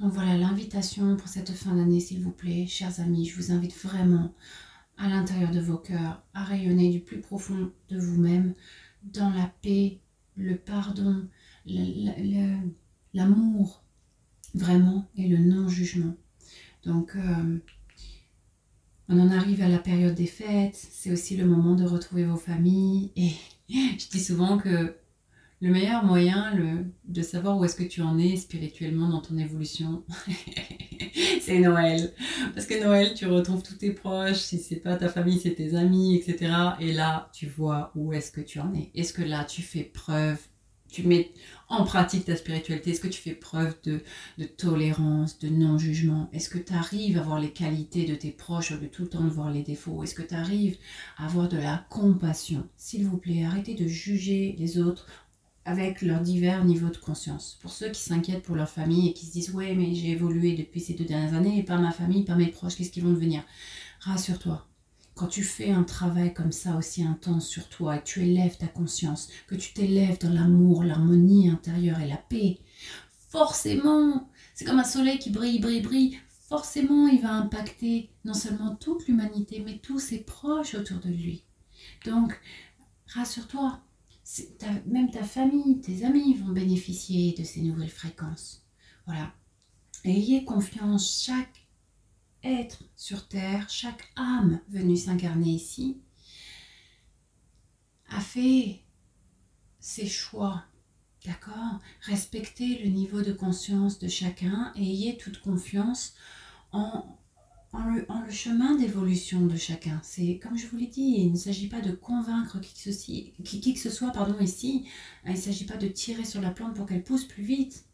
Donc 0.00 0.12
voilà 0.12 0.36
l'invitation 0.36 1.16
pour 1.16 1.28
cette 1.28 1.52
fin 1.52 1.74
d'année, 1.74 2.00
s'il 2.00 2.22
vous 2.22 2.30
plaît, 2.30 2.66
chers 2.66 3.00
amis. 3.00 3.24
Je 3.26 3.36
vous 3.36 3.50
invite 3.50 3.74
vraiment 3.74 4.34
à 4.98 5.08
l'intérieur 5.08 5.50
de 5.50 5.60
vos 5.60 5.78
cœurs 5.78 6.22
à 6.34 6.44
rayonner 6.44 6.90
du 6.90 7.00
plus 7.00 7.20
profond 7.20 7.70
de 7.88 7.98
vous-même 7.98 8.54
dans 9.02 9.30
la 9.30 9.50
paix, 9.62 9.98
le 10.36 10.56
pardon, 10.56 11.26
l'amour, 13.14 13.82
vraiment, 14.54 15.08
et 15.16 15.28
le 15.28 15.38
non-jugement. 15.38 16.14
Donc, 16.84 17.16
euh, 17.16 17.58
on 19.08 19.18
en 19.18 19.30
arrive 19.30 19.62
à 19.62 19.68
la 19.68 19.78
période 19.78 20.14
des 20.14 20.26
fêtes, 20.26 20.76
c'est 20.76 21.10
aussi 21.10 21.36
le 21.36 21.46
moment 21.46 21.74
de 21.74 21.84
retrouver 21.84 22.24
vos 22.24 22.36
familles. 22.36 23.12
Et 23.16 23.32
je 23.70 24.08
dis 24.10 24.20
souvent 24.20 24.58
que 24.58 24.96
le 25.60 25.70
meilleur 25.70 26.04
moyen 26.04 26.54
le, 26.54 26.84
de 27.06 27.22
savoir 27.22 27.58
où 27.58 27.64
est-ce 27.64 27.76
que 27.76 27.84
tu 27.84 28.02
en 28.02 28.18
es 28.18 28.36
spirituellement 28.36 29.08
dans 29.08 29.20
ton 29.22 29.38
évolution, 29.38 30.04
c'est 31.40 31.58
Noël. 31.60 32.12
Parce 32.54 32.66
que 32.66 32.82
Noël, 32.82 33.14
tu 33.14 33.26
retrouves 33.26 33.62
tous 33.62 33.76
tes 33.76 33.92
proches, 33.92 34.36
si 34.36 34.58
c'est 34.58 34.76
pas 34.76 34.96
ta 34.96 35.08
famille, 35.08 35.40
c'est 35.40 35.54
tes 35.54 35.74
amis, 35.74 36.16
etc. 36.16 36.52
Et 36.80 36.92
là, 36.92 37.30
tu 37.32 37.46
vois 37.46 37.90
où 37.94 38.12
est-ce 38.12 38.30
que 38.30 38.42
tu 38.42 38.60
en 38.60 38.74
es. 38.74 38.90
Est-ce 38.94 39.14
que 39.14 39.22
là, 39.22 39.44
tu 39.44 39.62
fais 39.62 39.82
preuve, 39.82 40.38
tu 40.90 41.04
mets 41.04 41.32
en 41.68 41.84
pratique 41.84 42.26
ta 42.26 42.36
spiritualité? 42.36 42.90
Est-ce 42.90 43.00
que 43.00 43.08
tu 43.08 43.22
fais 43.22 43.32
preuve 43.32 43.74
de, 43.84 44.02
tolérance, 44.44 45.38
de 45.38 45.48
non-jugement? 45.48 46.28
Est-ce 46.34 46.50
que 46.50 46.58
tu 46.58 46.74
arrives 46.74 47.16
à 47.16 47.22
voir 47.22 47.40
les 47.40 47.50
qualités 47.50 48.04
de 48.04 48.14
tes 48.14 48.30
proches 48.30 48.72
au 48.72 48.76
de 48.76 48.86
tout 48.86 49.02
le 49.04 49.08
temps 49.08 49.24
de 49.24 49.30
voir 49.30 49.50
les 49.50 49.62
défauts? 49.62 50.02
Est-ce 50.02 50.14
que 50.14 50.22
tu 50.22 50.34
arrives 50.34 50.76
à 51.16 51.24
avoir 51.24 51.48
de 51.48 51.56
la 51.56 51.86
compassion? 51.88 52.68
S'il 52.76 53.06
vous 53.06 53.16
plaît, 53.16 53.44
arrêtez 53.44 53.74
de 53.74 53.86
juger 53.86 54.54
les 54.58 54.78
autres 54.78 55.06
avec 55.66 56.00
leurs 56.00 56.20
divers 56.20 56.64
niveaux 56.64 56.90
de 56.90 56.96
conscience. 56.96 57.58
Pour 57.60 57.72
ceux 57.72 57.90
qui 57.90 58.00
s'inquiètent 58.00 58.44
pour 58.44 58.54
leur 58.54 58.68
famille 58.68 59.08
et 59.10 59.12
qui 59.12 59.26
se 59.26 59.32
disent 59.32 59.50
ouais 59.50 59.74
mais 59.74 59.94
j'ai 59.94 60.10
évolué 60.10 60.54
depuis 60.54 60.80
ces 60.80 60.94
deux 60.94 61.04
dernières 61.04 61.34
années 61.34 61.58
et 61.58 61.64
pas 61.64 61.76
ma 61.76 61.90
famille, 61.90 62.24
pas 62.24 62.36
mes 62.36 62.46
proches, 62.46 62.76
qu'est-ce 62.76 62.90
qu'ils 62.90 63.02
vont 63.02 63.12
devenir? 63.12 63.42
Rassure-toi. 64.00 64.66
Quand 65.14 65.26
tu 65.26 65.42
fais 65.42 65.70
un 65.70 65.82
travail 65.82 66.32
comme 66.32 66.52
ça 66.52 66.76
aussi 66.76 67.02
intense 67.02 67.48
sur 67.48 67.68
toi 67.68 67.96
et 67.96 68.00
que 68.00 68.04
tu 68.04 68.22
élèves 68.22 68.58
ta 68.58 68.68
conscience, 68.68 69.28
que 69.48 69.54
tu 69.54 69.72
t'élèves 69.72 70.20
dans 70.20 70.32
l'amour, 70.32 70.84
l'harmonie 70.84 71.48
intérieure 71.48 72.00
et 72.00 72.08
la 72.08 72.18
paix, 72.18 72.58
forcément, 73.28 74.30
c'est 74.54 74.64
comme 74.64 74.78
un 74.78 74.84
soleil 74.84 75.18
qui 75.18 75.30
brille, 75.30 75.58
brille, 75.58 75.80
brille, 75.80 76.18
forcément 76.48 77.08
il 77.08 77.20
va 77.22 77.32
impacter 77.32 78.10
non 78.24 78.34
seulement 78.34 78.76
toute 78.76 79.08
l'humanité 79.08 79.62
mais 79.64 79.78
tous 79.78 79.98
ses 79.98 80.18
proches 80.18 80.74
autour 80.74 80.98
de 80.98 81.08
lui. 81.08 81.42
Donc, 82.04 82.38
rassure-toi, 83.08 83.80
même 84.86 85.10
ta 85.10 85.22
famille, 85.24 85.80
tes 85.80 86.04
amis 86.04 86.34
vont 86.34 86.52
bénéficier 86.52 87.32
de 87.32 87.44
ces 87.44 87.62
nouvelles 87.62 87.90
fréquences. 87.90 88.66
Voilà. 89.06 89.32
Ayez 90.04 90.44
confiance, 90.44 91.22
chaque 91.24 91.66
être 92.42 92.84
sur 92.94 93.28
Terre, 93.28 93.68
chaque 93.68 94.12
âme 94.16 94.60
venue 94.68 94.96
s'incarner 94.96 95.50
ici, 95.50 96.00
a 98.08 98.20
fait 98.20 98.82
ses 99.80 100.06
choix. 100.06 100.64
D'accord? 101.24 101.80
Respectez 102.02 102.84
le 102.84 102.90
niveau 102.90 103.22
de 103.22 103.32
conscience 103.32 103.98
de 103.98 104.06
chacun 104.06 104.72
et 104.76 104.82
ayez 104.82 105.16
toute 105.16 105.40
confiance 105.40 106.14
en, 106.70 107.18
en 107.76 108.20
le, 108.22 108.30
chemin 108.30 108.76
d'évolution 108.76 109.46
de 109.46 109.56
chacun. 109.56 110.00
C'est 110.02 110.38
comme 110.42 110.56
je 110.56 110.66
vous 110.66 110.76
l'ai 110.76 110.86
dit, 110.86 111.16
il 111.18 111.32
ne 111.32 111.36
s'agit 111.36 111.68
pas 111.68 111.80
de 111.80 111.92
convaincre 111.92 112.58
qui 112.60 113.74
que, 113.74 113.78
ce 113.78 113.90
soit 113.90 114.12
pardon, 114.12 114.38
ici. 114.40 114.86
Il 115.24 115.32
ne 115.32 115.36
s'agit 115.36 115.64
pas 115.64 115.76
de 115.76 115.88
tirer 115.88 116.24
sur 116.24 116.40
la 116.40 116.50
plante 116.50 116.74
pour 116.74 116.86
qu'elle 116.86 117.04
pousse 117.04 117.24
plus 117.24 117.42
vite. 117.42 117.84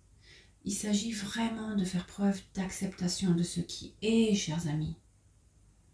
Il 0.64 0.72
s'agit 0.72 1.12
vraiment 1.12 1.74
de 1.74 1.84
faire 1.84 2.06
preuve 2.06 2.40
d'acceptation 2.54 3.32
de 3.34 3.42
ce 3.42 3.60
qui 3.60 3.94
est, 4.02 4.34
chers 4.34 4.68
amis. 4.68 4.96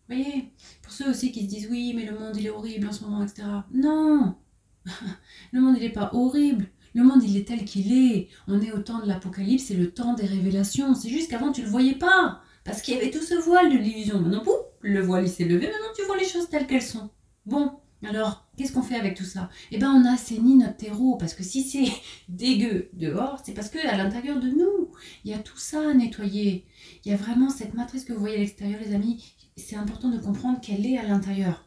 Vous 0.09 0.17
voyez 0.17 0.53
Pour 0.83 0.93
ceux 0.93 1.11
aussi 1.11 1.33
qui 1.33 1.43
se 1.43 1.49
disent 1.49 1.69
oui, 1.71 1.93
mais 1.95 2.05
le 2.05 2.19
monde 2.19 2.37
il 2.37 2.47
est 2.47 2.51
horrible 2.51 2.89
en 2.89 2.93
ce 2.93 3.05
moment, 3.05 3.23
etc. 3.23 3.47
Non 3.73 4.37
le 5.53 5.61
monde, 5.61 5.77
il 5.77 5.83
n'est 5.83 5.93
pas 5.93 6.11
horrible. 6.13 6.69
Le 6.95 7.05
monde, 7.05 7.23
il 7.23 7.37
est 7.37 7.47
tel 7.47 7.65
qu'il 7.65 7.93
est. 7.93 8.29
On 8.47 8.61
est 8.61 8.73
au 8.73 8.79
temps 8.79 9.01
de 9.01 9.07
l'Apocalypse, 9.07 9.65
c'est 9.65 9.75
le 9.75 9.91
temps 9.91 10.15
des 10.15 10.27
révélations. 10.27 10.95
C'est 10.95 11.11
juste 11.11 11.31
qu'avant, 11.31 11.53
tu 11.53 11.61
ne 11.61 11.67
le 11.67 11.71
voyais 11.71 11.95
pas. 11.95 12.43
Parce 12.69 12.83
qu'il 12.83 12.95
y 12.95 12.99
avait 12.99 13.11
tout 13.11 13.23
ce 13.23 13.35
voile 13.35 13.73
de 13.73 13.79
l'illusion. 13.79 14.21
Maintenant, 14.21 14.45
pouf, 14.45 14.57
le 14.83 15.01
voile, 15.01 15.25
il 15.25 15.31
s'est 15.31 15.47
levé. 15.47 15.69
Maintenant, 15.69 15.95
tu 15.97 16.05
vois 16.05 16.19
les 16.19 16.29
choses 16.29 16.51
telles 16.51 16.67
qu'elles 16.67 16.83
sont. 16.83 17.09
Bon, 17.47 17.73
alors, 18.07 18.47
qu'est-ce 18.59 18.73
qu'on 18.73 18.83
fait 18.83 18.97
avec 18.97 19.17
tout 19.17 19.25
ça? 19.25 19.49
Eh 19.71 19.79
bien, 19.79 19.91
on 19.91 20.05
assainit 20.05 20.57
notre 20.57 20.77
terreau, 20.77 21.17
parce 21.17 21.33
que 21.33 21.43
si 21.43 21.63
c'est 21.63 21.91
dégueu 22.29 22.91
dehors, 22.93 23.41
c'est 23.43 23.55
parce 23.55 23.71
qu'à 23.71 23.97
l'intérieur 23.97 24.39
de 24.39 24.51
nous, 24.51 24.93
il 25.25 25.31
y 25.31 25.35
a 25.35 25.39
tout 25.39 25.57
ça 25.57 25.81
à 25.89 25.95
nettoyer. 25.95 26.67
Il 27.07 27.11
y 27.11 27.15
a 27.15 27.17
vraiment 27.17 27.49
cette 27.49 27.73
matrice 27.73 28.05
que 28.05 28.13
vous 28.13 28.21
voyez 28.21 28.37
à 28.37 28.41
l'extérieur, 28.41 28.81
les 28.85 28.95
amis. 28.95 29.25
C'est 29.57 29.77
important 29.77 30.11
de 30.11 30.19
comprendre 30.19 30.61
qu'elle 30.61 30.85
est 30.85 30.99
à 30.99 31.05
l'intérieur. 31.05 31.65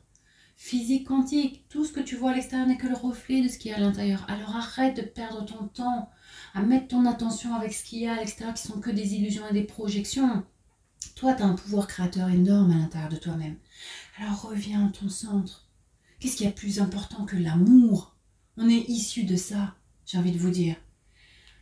Physique 0.55 1.07
quantique, 1.07 1.65
tout 1.67 1.83
ce 1.83 1.91
que 1.91 1.99
tu 1.99 2.15
vois 2.15 2.29
à 2.29 2.35
l'extérieur 2.35 2.67
n'est 2.67 2.77
que 2.77 2.85
le 2.85 2.95
reflet 2.95 3.41
de 3.41 3.47
ce 3.47 3.57
qui 3.57 3.69
est 3.69 3.73
à 3.73 3.79
l'intérieur. 3.79 4.23
Alors 4.29 4.55
arrête 4.55 4.95
de 4.95 5.01
perdre 5.01 5.43
ton 5.43 5.67
temps 5.67 6.11
à 6.53 6.61
mettre 6.61 6.89
ton 6.89 7.07
attention 7.07 7.55
avec 7.55 7.73
ce 7.73 7.83
qu'il 7.83 8.03
y 8.03 8.07
a 8.07 8.13
à 8.13 8.17
l'extérieur 8.17 8.53
qui 8.53 8.67
sont 8.67 8.79
que 8.79 8.91
des 8.91 9.15
illusions 9.15 9.47
et 9.49 9.53
des 9.53 9.63
projections. 9.63 10.45
Toi, 11.15 11.33
tu 11.33 11.43
as 11.43 11.45
un 11.45 11.53
pouvoir 11.53 11.87
créateur 11.87 12.29
énorme 12.29 12.71
à 12.71 12.77
l'intérieur 12.77 13.09
de 13.09 13.17
toi-même. 13.17 13.57
Alors 14.17 14.41
reviens 14.41 14.87
à 14.87 14.91
ton 14.91 15.09
centre 15.09 15.67
Qu'est-ce 16.21 16.37
qui 16.37 16.45
est 16.45 16.51
plus 16.51 16.79
important 16.79 17.25
que 17.25 17.35
l'amour? 17.35 18.15
On 18.55 18.69
est 18.69 18.87
issu 18.87 19.23
de 19.23 19.35
ça, 19.35 19.75
j'ai 20.05 20.19
envie 20.19 20.31
de 20.31 20.37
vous 20.37 20.51
dire. 20.51 20.75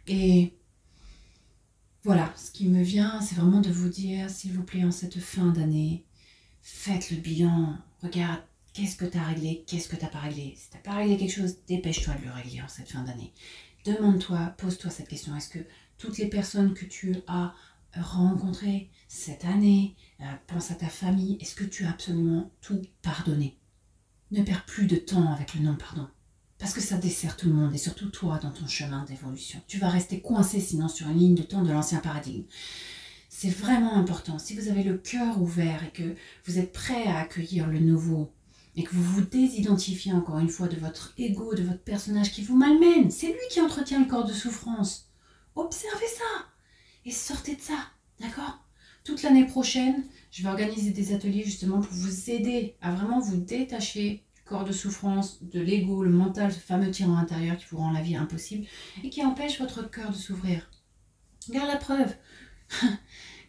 Et 0.05 0.53
voilà, 2.03 2.33
ce 2.35 2.51
qui 2.51 2.67
me 2.67 2.83
vient, 2.83 3.21
c'est 3.21 3.35
vraiment 3.35 3.61
de 3.61 3.71
vous 3.71 3.87
dire, 3.87 4.29
s'il 4.29 4.51
vous 4.51 4.63
plaît, 4.63 4.83
en 4.83 4.91
cette 4.91 5.19
fin 5.21 5.47
d'année, 5.47 6.03
faites 6.61 7.09
le 7.09 7.17
bilan. 7.17 7.77
Regarde, 8.03 8.41
qu'est-ce 8.73 8.97
que 8.97 9.05
tu 9.05 9.17
as 9.17 9.23
réglé, 9.23 9.63
qu'est-ce 9.65 9.87
que 9.87 9.95
tu 9.95 10.03
n'as 10.03 10.09
pas 10.09 10.19
réglé? 10.19 10.55
Si 10.57 10.69
tu 10.69 10.75
n'as 10.75 10.83
pas 10.83 10.95
réglé 10.95 11.15
quelque 11.15 11.35
chose, 11.35 11.55
dépêche-toi 11.69 12.15
de 12.15 12.25
le 12.25 12.31
régler 12.31 12.61
en 12.61 12.67
cette 12.67 12.91
fin 12.91 13.03
d'année. 13.03 13.31
Demande-toi, 13.85 14.55
pose-toi 14.57 14.91
cette 14.91 15.07
question. 15.07 15.37
Est-ce 15.37 15.49
que 15.49 15.59
toutes 15.97 16.17
les 16.17 16.27
personnes 16.27 16.73
que 16.73 16.83
tu 16.83 17.15
as 17.27 17.53
rencontrées 17.95 18.89
cette 19.07 19.45
année, 19.45 19.95
euh, 20.21 20.25
pense 20.47 20.71
à 20.71 20.75
ta 20.75 20.87
famille, 20.87 21.37
est-ce 21.41 21.55
que 21.55 21.63
tu 21.63 21.85
as 21.85 21.89
absolument 21.89 22.51
tout 22.61 22.81
pardonné? 23.01 23.57
Ne 24.31 24.43
perds 24.43 24.65
plus 24.65 24.85
de 24.85 24.95
temps 24.95 25.31
avec 25.33 25.55
le 25.55 25.61
non-pardon. 25.61 26.07
Parce 26.59 26.73
que 26.73 26.81
ça 26.81 26.97
dessert 26.97 27.37
tout 27.37 27.47
le 27.47 27.53
monde 27.53 27.73
et 27.73 27.77
surtout 27.77 28.09
toi 28.09 28.37
dans 28.37 28.51
ton 28.51 28.67
chemin 28.67 29.05
d'évolution. 29.05 29.61
Tu 29.67 29.77
vas 29.77 29.89
rester 29.89 30.21
coincé 30.21 30.59
sinon 30.59 30.89
sur 30.89 31.07
une 31.07 31.17
ligne 31.17 31.35
de 31.35 31.41
temps 31.41 31.63
de 31.63 31.71
l'ancien 31.71 31.99
paradigme. 31.99 32.43
C'est 33.29 33.49
vraiment 33.49 33.95
important. 33.95 34.39
Si 34.39 34.55
vous 34.55 34.67
avez 34.67 34.83
le 34.83 34.97
cœur 34.97 35.41
ouvert 35.41 35.83
et 35.83 35.91
que 35.91 36.15
vous 36.45 36.59
êtes 36.59 36.73
prêt 36.73 37.05
à 37.05 37.19
accueillir 37.19 37.67
le 37.67 37.79
nouveau 37.79 38.33
et 38.75 38.83
que 38.83 38.93
vous 38.93 39.03
vous 39.03 39.21
désidentifiez 39.21 40.11
encore 40.11 40.39
une 40.39 40.49
fois 40.49 40.67
de 40.67 40.75
votre 40.75 41.13
ego, 41.17 41.55
de 41.55 41.63
votre 41.63 41.81
personnage 41.81 42.31
qui 42.31 42.43
vous 42.43 42.57
malmène, 42.57 43.09
c'est 43.09 43.27
lui 43.27 43.47
qui 43.49 43.61
entretient 43.61 43.99
le 43.99 44.07
corps 44.07 44.25
de 44.25 44.33
souffrance. 44.33 45.09
Observez 45.55 46.07
ça 46.07 46.49
et 47.05 47.11
sortez 47.11 47.55
de 47.55 47.61
ça. 47.61 47.77
D'accord? 48.19 48.59
Toute 49.03 49.23
l'année 49.23 49.45
prochaine, 49.45 50.03
je 50.31 50.43
vais 50.43 50.49
organiser 50.49 50.91
des 50.91 51.13
ateliers 51.13 51.43
justement 51.43 51.79
pour 51.79 51.93
vous 51.93 52.29
aider 52.29 52.75
à 52.81 52.91
vraiment 52.91 53.19
vous 53.19 53.37
détacher 53.37 54.23
du 54.35 54.41
corps 54.43 54.65
de 54.65 54.71
souffrance, 54.71 55.43
de 55.43 55.59
l'ego, 55.59 56.03
le 56.03 56.09
mental, 56.09 56.51
ce 56.51 56.59
fameux 56.59 56.91
tyran 56.91 57.17
intérieur 57.17 57.57
qui 57.57 57.65
vous 57.71 57.77
rend 57.77 57.91
la 57.91 58.01
vie 58.01 58.15
impossible 58.15 58.67
et 59.03 59.09
qui 59.09 59.23
empêche 59.23 59.59
votre 59.59 59.89
cœur 59.89 60.11
de 60.11 60.15
s'ouvrir. 60.15 60.69
Regarde 61.47 61.69
la 61.69 61.77
preuve. 61.77 62.15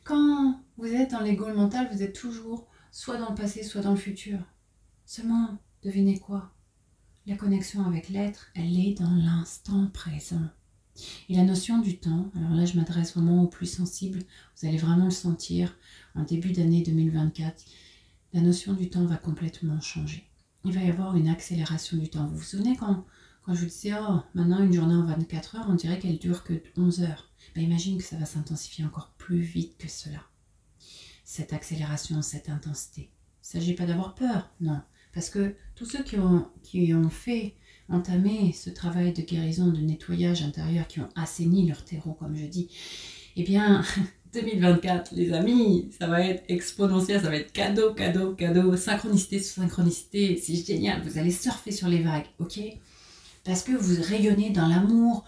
Quand 0.04 0.60
vous 0.78 0.86
êtes 0.86 1.10
dans 1.10 1.20
l'ego, 1.20 1.46
le 1.46 1.54
mental, 1.54 1.88
vous 1.92 2.02
êtes 2.02 2.18
toujours 2.18 2.66
soit 2.90 3.18
dans 3.18 3.30
le 3.30 3.34
passé, 3.34 3.62
soit 3.62 3.82
dans 3.82 3.90
le 3.90 3.96
futur. 3.96 4.38
Seulement, 5.04 5.58
devinez 5.82 6.18
quoi? 6.18 6.52
La 7.26 7.36
connexion 7.36 7.84
avec 7.84 8.08
l'être, 8.08 8.46
elle 8.54 8.78
est 8.78 8.98
dans 8.98 9.10
l'instant 9.10 9.88
présent. 9.92 10.48
Et 11.28 11.34
la 11.34 11.44
notion 11.44 11.80
du 11.80 11.98
temps, 11.98 12.30
alors 12.36 12.50
là 12.50 12.64
je 12.64 12.76
m'adresse 12.76 13.14
vraiment 13.14 13.42
aux 13.42 13.48
plus 13.48 13.66
sensibles, 13.66 14.20
vous 14.56 14.68
allez 14.68 14.78
vraiment 14.78 15.06
le 15.06 15.10
sentir 15.10 15.76
en 16.14 16.22
début 16.24 16.52
d'année 16.52 16.82
2024, 16.82 17.64
la 18.32 18.40
notion 18.40 18.74
du 18.74 18.90
temps 18.90 19.06
va 19.06 19.16
complètement 19.16 19.80
changer. 19.80 20.24
Il 20.64 20.72
va 20.72 20.82
y 20.82 20.90
avoir 20.90 21.16
une 21.16 21.28
accélération 21.28 21.96
du 21.96 22.08
temps. 22.08 22.26
Vous 22.26 22.36
vous 22.36 22.42
souvenez 22.42 22.76
quand, 22.76 23.04
quand 23.44 23.54
je 23.54 23.60
vous 23.60 23.66
disais, 23.66 23.94
oh, 23.98 24.20
maintenant 24.34 24.62
une 24.62 24.72
journée 24.72 24.94
en 24.94 25.06
24 25.06 25.56
heures, 25.56 25.66
on 25.68 25.74
dirait 25.74 25.98
qu'elle 25.98 26.18
dure 26.18 26.44
que 26.44 26.62
11 26.76 27.02
heures. 27.02 27.30
Ben, 27.54 27.64
imagine 27.64 27.98
que 27.98 28.04
ça 28.04 28.16
va 28.16 28.26
s'intensifier 28.26 28.84
encore 28.84 29.14
plus 29.16 29.40
vite 29.40 29.78
que 29.78 29.88
cela. 29.88 30.22
Cette 31.24 31.52
accélération, 31.52 32.22
cette 32.22 32.50
intensité. 32.50 33.10
Il 33.42 33.56
ne 33.56 33.60
s'agit 33.60 33.74
pas 33.74 33.86
d'avoir 33.86 34.14
peur, 34.14 34.50
non. 34.60 34.80
Parce 35.12 35.30
que 35.30 35.56
tous 35.74 35.86
ceux 35.86 36.04
qui 36.04 36.18
ont, 36.18 36.48
qui 36.62 36.94
ont 36.94 37.10
fait 37.10 37.56
entamé 37.90 38.52
ce 38.52 38.70
travail 38.70 39.12
de 39.12 39.22
guérison, 39.22 39.68
de 39.68 39.80
nettoyage 39.80 40.42
intérieur, 40.42 40.86
qui 40.86 41.00
ont 41.00 41.08
assaini 41.16 41.68
leur 41.68 41.84
terreau, 41.84 42.12
comme 42.12 42.36
je 42.36 42.46
dis, 42.46 42.68
eh 43.36 43.42
bien, 43.42 43.82
2024, 44.32 45.12
les 45.12 45.32
amis, 45.32 45.90
ça 45.98 46.06
va 46.06 46.22
être 46.22 46.44
exponentiel, 46.48 47.20
ça 47.20 47.28
va 47.28 47.36
être 47.36 47.52
cadeau, 47.52 47.94
cadeau, 47.94 48.34
cadeau, 48.34 48.76
synchronicité 48.76 49.40
synchronicité, 49.40 50.36
c'est 50.36 50.54
génial, 50.54 51.02
vous 51.02 51.18
allez 51.18 51.32
surfer 51.32 51.72
sur 51.72 51.88
les 51.88 52.02
vagues, 52.02 52.26
ok? 52.38 52.60
Parce 53.44 53.62
que 53.62 53.72
vous 53.72 54.00
rayonnez 54.02 54.50
dans 54.50 54.68
l'amour, 54.68 55.24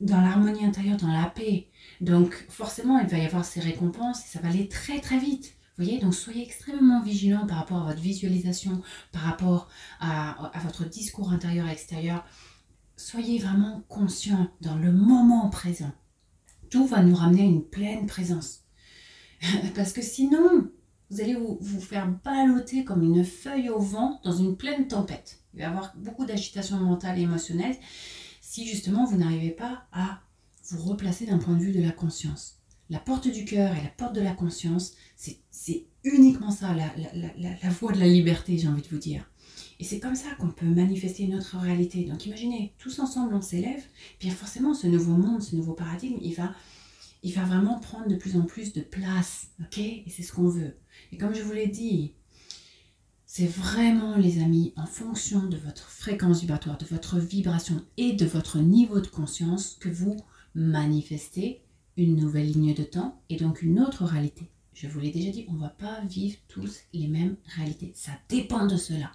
dans 0.00 0.20
l'harmonie 0.20 0.64
intérieure, 0.64 0.96
dans 0.96 1.12
la 1.12 1.26
paix. 1.26 1.66
Donc 2.00 2.46
forcément, 2.48 2.98
il 2.98 3.08
va 3.08 3.18
y 3.18 3.26
avoir 3.26 3.44
ces 3.44 3.60
récompenses 3.60 4.20
et 4.20 4.28
ça 4.28 4.40
va 4.40 4.48
aller 4.48 4.68
très 4.68 5.00
très 5.00 5.18
vite 5.18 5.54
voyez, 5.76 5.98
donc 6.00 6.14
soyez 6.14 6.42
extrêmement 6.42 7.02
vigilant 7.02 7.46
par 7.46 7.58
rapport 7.58 7.82
à 7.82 7.86
votre 7.86 8.00
visualisation, 8.00 8.82
par 9.12 9.22
rapport 9.22 9.68
à, 10.00 10.50
votre 10.64 10.84
discours 10.84 11.32
intérieur 11.32 11.68
et 11.68 11.72
extérieur. 11.72 12.24
Soyez 12.96 13.38
vraiment 13.38 13.82
conscient 13.88 14.48
dans 14.60 14.76
le 14.76 14.90
moment 14.90 15.50
présent. 15.50 15.92
Tout 16.70 16.86
va 16.86 17.02
nous 17.02 17.14
ramener 17.14 17.42
à 17.42 17.46
une 17.46 17.64
pleine 17.64 18.06
présence. 18.06 18.64
Parce 19.74 19.92
que 19.92 20.02
sinon, 20.02 20.70
vous 21.10 21.20
allez 21.20 21.34
vous, 21.34 21.58
vous, 21.60 21.80
faire 21.80 22.08
balloter 22.24 22.84
comme 22.84 23.02
une 23.02 23.24
feuille 23.24 23.68
au 23.68 23.78
vent 23.78 24.20
dans 24.24 24.32
une 24.32 24.56
pleine 24.56 24.88
tempête. 24.88 25.40
Il 25.52 25.58
va 25.58 25.64
y 25.64 25.66
avoir 25.66 25.94
beaucoup 25.96 26.24
d'agitation 26.24 26.78
mentale 26.78 27.18
et 27.18 27.22
émotionnelle 27.22 27.76
si 28.40 28.66
justement 28.66 29.04
vous 29.04 29.16
n'arrivez 29.16 29.50
pas 29.50 29.86
à 29.92 30.20
vous 30.70 30.82
replacer 30.82 31.26
d'un 31.26 31.38
point 31.38 31.54
de 31.54 31.62
vue 31.62 31.72
de 31.72 31.82
la 31.82 31.92
conscience. 31.92 32.56
La 32.88 33.00
porte 33.00 33.28
du 33.28 33.44
cœur 33.44 33.74
et 33.74 33.82
la 33.82 33.88
porte 33.88 34.14
de 34.14 34.20
la 34.20 34.32
conscience, 34.32 34.94
c'est 35.16 35.86
uniquement 36.04 36.50
ça, 36.50 36.72
la, 36.72 36.92
la, 37.36 37.70
voie 37.70 37.92
de 37.92 37.98
la 37.98 38.06
liberté, 38.06 38.56
j'ai 38.58 38.68
envie 38.68 38.82
de 38.82 38.88
vous 38.88 38.98
dire. 38.98 39.28
Et 39.80 39.84
c'est 39.84 39.98
comme 39.98 40.14
ça 40.14 40.28
qu'on 40.38 40.50
peut 40.50 40.66
manifester 40.66 41.26
notre 41.26 41.58
réalité. 41.58 42.04
Donc 42.04 42.24
imaginez, 42.26 42.74
tous 42.78 42.98
ensemble 43.00 43.34
on 43.34 43.42
s'élève, 43.42 43.82
puis 44.18 44.30
forcément 44.30 44.72
ce 44.72 44.86
nouveau 44.86 45.16
monde, 45.16 45.42
ce 45.42 45.56
nouveau 45.56 45.74
paradigme, 45.74 46.18
il 46.22 46.34
va, 46.34 46.54
il 47.22 47.32
va 47.32 47.44
vraiment 47.44 47.78
prendre 47.80 48.08
de 48.08 48.16
plus 48.16 48.36
en 48.36 48.42
plus 48.42 48.72
de 48.72 48.80
place. 48.80 49.48
Ok? 49.60 49.78
Et 49.78 50.04
c'est 50.08 50.22
ce 50.22 50.32
qu'on 50.32 50.48
veut. 50.48 50.76
Et 51.12 51.18
comme 51.18 51.34
je 51.34 51.42
vous 51.42 51.52
l'ai 51.52 51.68
dit, 51.68 52.14
c'est 53.26 53.46
vraiment 53.46 54.16
les 54.16 54.40
amis, 54.40 54.72
en 54.76 54.86
fonction 54.86 55.46
de 55.46 55.56
votre 55.58 55.90
fréquence 55.90 56.40
vibratoire, 56.40 56.78
de 56.78 56.86
votre 56.86 57.18
vibration 57.18 57.84
et 57.96 58.12
de 58.12 58.24
votre 58.24 58.60
niveau 58.60 59.00
de 59.00 59.08
conscience 59.08 59.76
que 59.80 59.88
vous 59.88 60.16
manifestez 60.54 61.60
une 61.96 62.16
nouvelle 62.16 62.50
ligne 62.50 62.74
de 62.74 62.84
temps 62.84 63.22
et 63.28 63.36
donc 63.36 63.62
une 63.62 63.80
autre 63.80 64.04
réalité. 64.04 64.50
Je 64.74 64.88
vous 64.88 65.00
l'ai 65.00 65.10
déjà 65.10 65.30
dit, 65.30 65.46
on 65.48 65.54
ne 65.54 65.60
va 65.60 65.70
pas 65.70 66.02
vivre 66.02 66.36
tous 66.48 66.82
les 66.92 67.08
mêmes 67.08 67.36
réalités. 67.46 67.92
Ça 67.94 68.12
dépend 68.28 68.66
de 68.66 68.76
cela. 68.76 69.10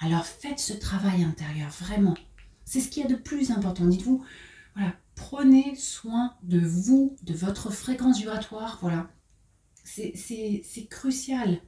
Alors 0.00 0.26
faites 0.26 0.58
ce 0.58 0.72
travail 0.72 1.22
intérieur, 1.22 1.70
vraiment. 1.70 2.16
C'est 2.64 2.80
ce 2.80 2.88
qu'il 2.88 3.04
y 3.04 3.06
a 3.06 3.08
de 3.08 3.14
plus 3.14 3.52
important. 3.52 3.86
Dites-vous, 3.86 4.24
voilà, 4.74 4.96
prenez 5.14 5.76
soin 5.76 6.34
de 6.42 6.58
vous, 6.58 7.16
de 7.22 7.32
votre 7.32 7.70
fréquence 7.70 8.18
vibratoire. 8.18 8.78
Voilà, 8.80 9.08
c'est 9.84 10.88
crucial. 10.90 11.60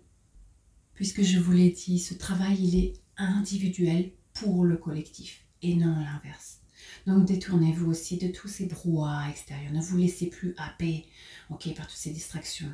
Puisque 0.94 1.22
je 1.22 1.38
vous 1.38 1.52
l'ai 1.52 1.70
dit, 1.70 2.00
ce 2.00 2.14
travail, 2.14 2.56
il 2.58 2.78
est 2.78 2.94
individuel 3.16 4.10
pour 4.32 4.64
le 4.64 4.76
collectif 4.76 5.44
et 5.62 5.76
non 5.76 5.94
l'inverse. 5.94 6.62
Donc 7.06 7.24
détournez-vous 7.24 7.90
aussi 7.90 8.16
de 8.16 8.28
tous 8.28 8.48
ces 8.48 8.66
brouhahs 8.66 9.28
extérieurs. 9.30 9.72
Ne 9.72 9.80
vous 9.80 9.96
laissez 9.96 10.26
plus 10.26 10.54
happer 10.58 11.06
ok, 11.50 11.74
par 11.74 11.86
toutes 11.86 11.96
ces 11.96 12.10
distractions. 12.10 12.72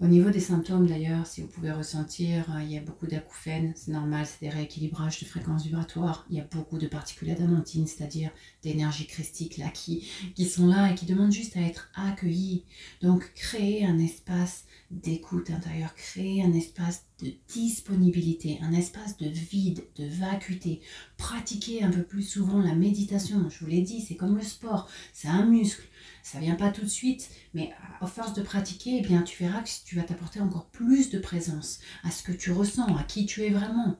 Au 0.00 0.06
niveau 0.06 0.30
des 0.30 0.38
symptômes 0.38 0.86
d'ailleurs, 0.86 1.26
si 1.26 1.40
vous 1.40 1.48
pouvez 1.48 1.72
ressentir, 1.72 2.44
euh, 2.54 2.62
il 2.62 2.70
y 2.70 2.78
a 2.78 2.80
beaucoup 2.80 3.08
d'acouphènes, 3.08 3.72
c'est 3.74 3.90
normal, 3.90 4.26
c'est 4.26 4.46
des 4.46 4.48
rééquilibrages 4.48 5.18
de 5.18 5.24
fréquences 5.24 5.64
vibratoires. 5.64 6.24
Il 6.30 6.36
y 6.36 6.40
a 6.40 6.44
beaucoup 6.44 6.78
de 6.78 6.86
particules 6.86 7.30
adamantines, 7.30 7.88
c'est-à-dire 7.88 8.30
d'énergie 8.62 9.08
christique 9.08 9.56
là 9.56 9.70
qui, 9.70 10.08
qui 10.36 10.44
sont 10.44 10.68
là 10.68 10.92
et 10.92 10.94
qui 10.94 11.04
demandent 11.04 11.32
juste 11.32 11.56
à 11.56 11.62
être 11.62 11.90
accueillis. 11.96 12.64
Donc 13.02 13.32
créer 13.34 13.86
un 13.86 13.98
espace 13.98 14.66
d'écoute 14.92 15.50
intérieure, 15.50 15.92
créer 15.96 16.44
un 16.44 16.52
espace 16.52 17.04
de 17.20 17.32
disponibilité, 17.48 18.60
un 18.62 18.72
espace 18.72 19.16
de 19.16 19.28
vide, 19.28 19.82
de 19.96 20.06
vacuité. 20.06 20.80
Pratiquer 21.16 21.82
un 21.82 21.90
peu 21.90 22.04
plus 22.04 22.22
souvent 22.22 22.62
la 22.62 22.76
méditation, 22.76 23.50
je 23.50 23.58
vous 23.58 23.66
l'ai 23.66 23.82
dit, 23.82 24.00
c'est 24.00 24.14
comme 24.14 24.36
le 24.36 24.44
sport, 24.44 24.88
c'est 25.12 25.26
un 25.26 25.44
muscle. 25.44 25.82
Ça 26.30 26.40
vient 26.40 26.56
pas 26.56 26.70
tout 26.70 26.82
de 26.82 26.88
suite, 26.88 27.30
mais 27.54 27.72
à 28.02 28.06
force 28.06 28.34
de 28.34 28.42
pratiquer, 28.42 28.98
eh 28.98 29.00
bien, 29.00 29.22
tu 29.22 29.42
verras 29.42 29.62
que 29.62 29.70
tu 29.86 29.96
vas 29.96 30.02
t'apporter 30.02 30.42
encore 30.42 30.66
plus 30.66 31.08
de 31.08 31.18
présence 31.18 31.78
à 32.04 32.10
ce 32.10 32.22
que 32.22 32.32
tu 32.32 32.52
ressens, 32.52 32.98
à 32.98 33.02
qui 33.02 33.24
tu 33.24 33.44
es 33.44 33.48
vraiment. 33.48 33.96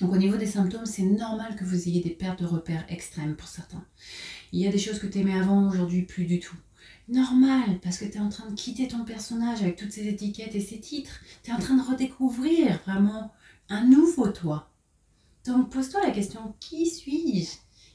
Donc 0.00 0.12
au 0.12 0.16
niveau 0.16 0.36
des 0.36 0.46
symptômes, 0.46 0.86
c'est 0.86 1.04
normal 1.04 1.54
que 1.54 1.62
vous 1.62 1.86
ayez 1.86 2.00
des 2.00 2.10
pertes 2.10 2.40
de 2.40 2.46
repères 2.46 2.84
extrêmes 2.88 3.36
pour 3.36 3.46
certains. 3.46 3.86
Il 4.50 4.58
y 4.58 4.66
a 4.66 4.72
des 4.72 4.78
choses 4.78 4.98
que 4.98 5.06
tu 5.06 5.20
aimais 5.20 5.38
avant, 5.38 5.68
aujourd'hui 5.68 6.02
plus 6.02 6.24
du 6.24 6.40
tout. 6.40 6.56
Normal, 7.06 7.78
parce 7.80 7.98
que 7.98 8.06
tu 8.06 8.16
es 8.16 8.20
en 8.20 8.28
train 8.28 8.50
de 8.50 8.56
quitter 8.56 8.88
ton 8.88 9.04
personnage 9.04 9.62
avec 9.62 9.76
toutes 9.76 9.92
ces 9.92 10.08
étiquettes 10.08 10.56
et 10.56 10.60
ces 10.60 10.80
titres. 10.80 11.20
Tu 11.44 11.52
es 11.52 11.54
en 11.54 11.60
train 11.60 11.76
de 11.76 11.88
redécouvrir 11.88 12.80
vraiment 12.84 13.32
un 13.68 13.84
nouveau 13.84 14.26
toi. 14.30 14.68
Donc 15.46 15.70
pose-toi 15.70 16.00
la 16.04 16.10
question, 16.10 16.56
qui 16.58 16.90
suis-je? 16.90 17.50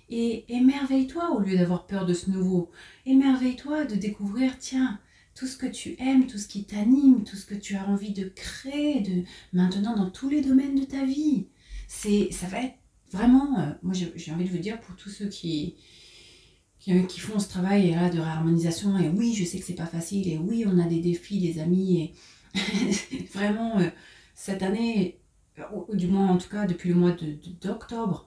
Et 0.10 0.46
émerveille-toi 0.48 1.32
au 1.36 1.40
lieu 1.40 1.58
d'avoir 1.58 1.86
peur 1.86 2.06
de 2.06 2.14
ce 2.14 2.30
nouveau. 2.30 2.72
Émerveille-toi 3.06 3.86
de 3.86 3.96
découvrir, 3.96 4.58
tiens, 4.58 5.00
tout 5.36 5.48
ce 5.48 5.58
que 5.58 5.68
tu 5.68 5.96
aimes, 6.00 6.28
tout 6.28 6.38
ce 6.38 6.48
qui 6.48 6.64
t'anime, 6.64 7.24
tout 7.24 7.36
ce 7.36 7.46
que 7.46 7.56
tu 7.56 7.76
as 7.76 7.88
envie 7.88 8.14
de 8.14 8.28
créer, 8.30 9.26
maintenant 9.54 9.96
dans 9.96 10.10
tous 10.10 10.30
les 10.30 10.42
domaines 10.42 10.80
de 10.80 10.86
ta 10.86 11.06
vie. 11.06 11.48
C'est, 11.88 12.30
ça 12.32 12.48
va 12.48 12.62
être 12.62 12.78
vraiment, 13.12 13.60
euh, 13.60 13.72
moi 13.84 13.94
j'ai 13.94 14.32
envie 14.32 14.46
de 14.46 14.50
vous 14.50 14.58
dire 14.58 14.80
pour 14.82 14.96
tous 14.96 15.10
ceux 15.10 15.28
qui, 15.28 15.76
qui, 16.80 17.20
font 17.20 17.40
ce 17.40 17.50
travail 17.50 17.92
là, 17.92 18.10
de 18.10 18.20
réharmonisation, 18.20 18.98
et 18.98 19.10
oui, 19.10 19.34
je 19.34 19.46
sais 19.46 19.60
que 19.60 19.66
c'est 19.66 19.74
pas 19.74 19.86
facile, 19.86 20.28
et 20.28 20.38
oui, 20.38 20.66
on 20.68 20.80
a 20.80 20.88
des 20.88 21.00
défis, 21.02 21.40
des 21.40 21.60
amis, 21.60 22.14
et 22.56 23.24
vraiment, 23.34 23.80
euh, 23.80 23.90
cette 24.34 24.64
année, 24.64 25.20
ou, 25.74 25.96
du 25.96 26.08
moins 26.08 26.30
en 26.30 26.38
tout 26.38 26.50
cas 26.50 26.66
depuis 26.66 26.90
le 26.90 26.96
mois 26.96 27.16
d'octobre, 27.62 28.27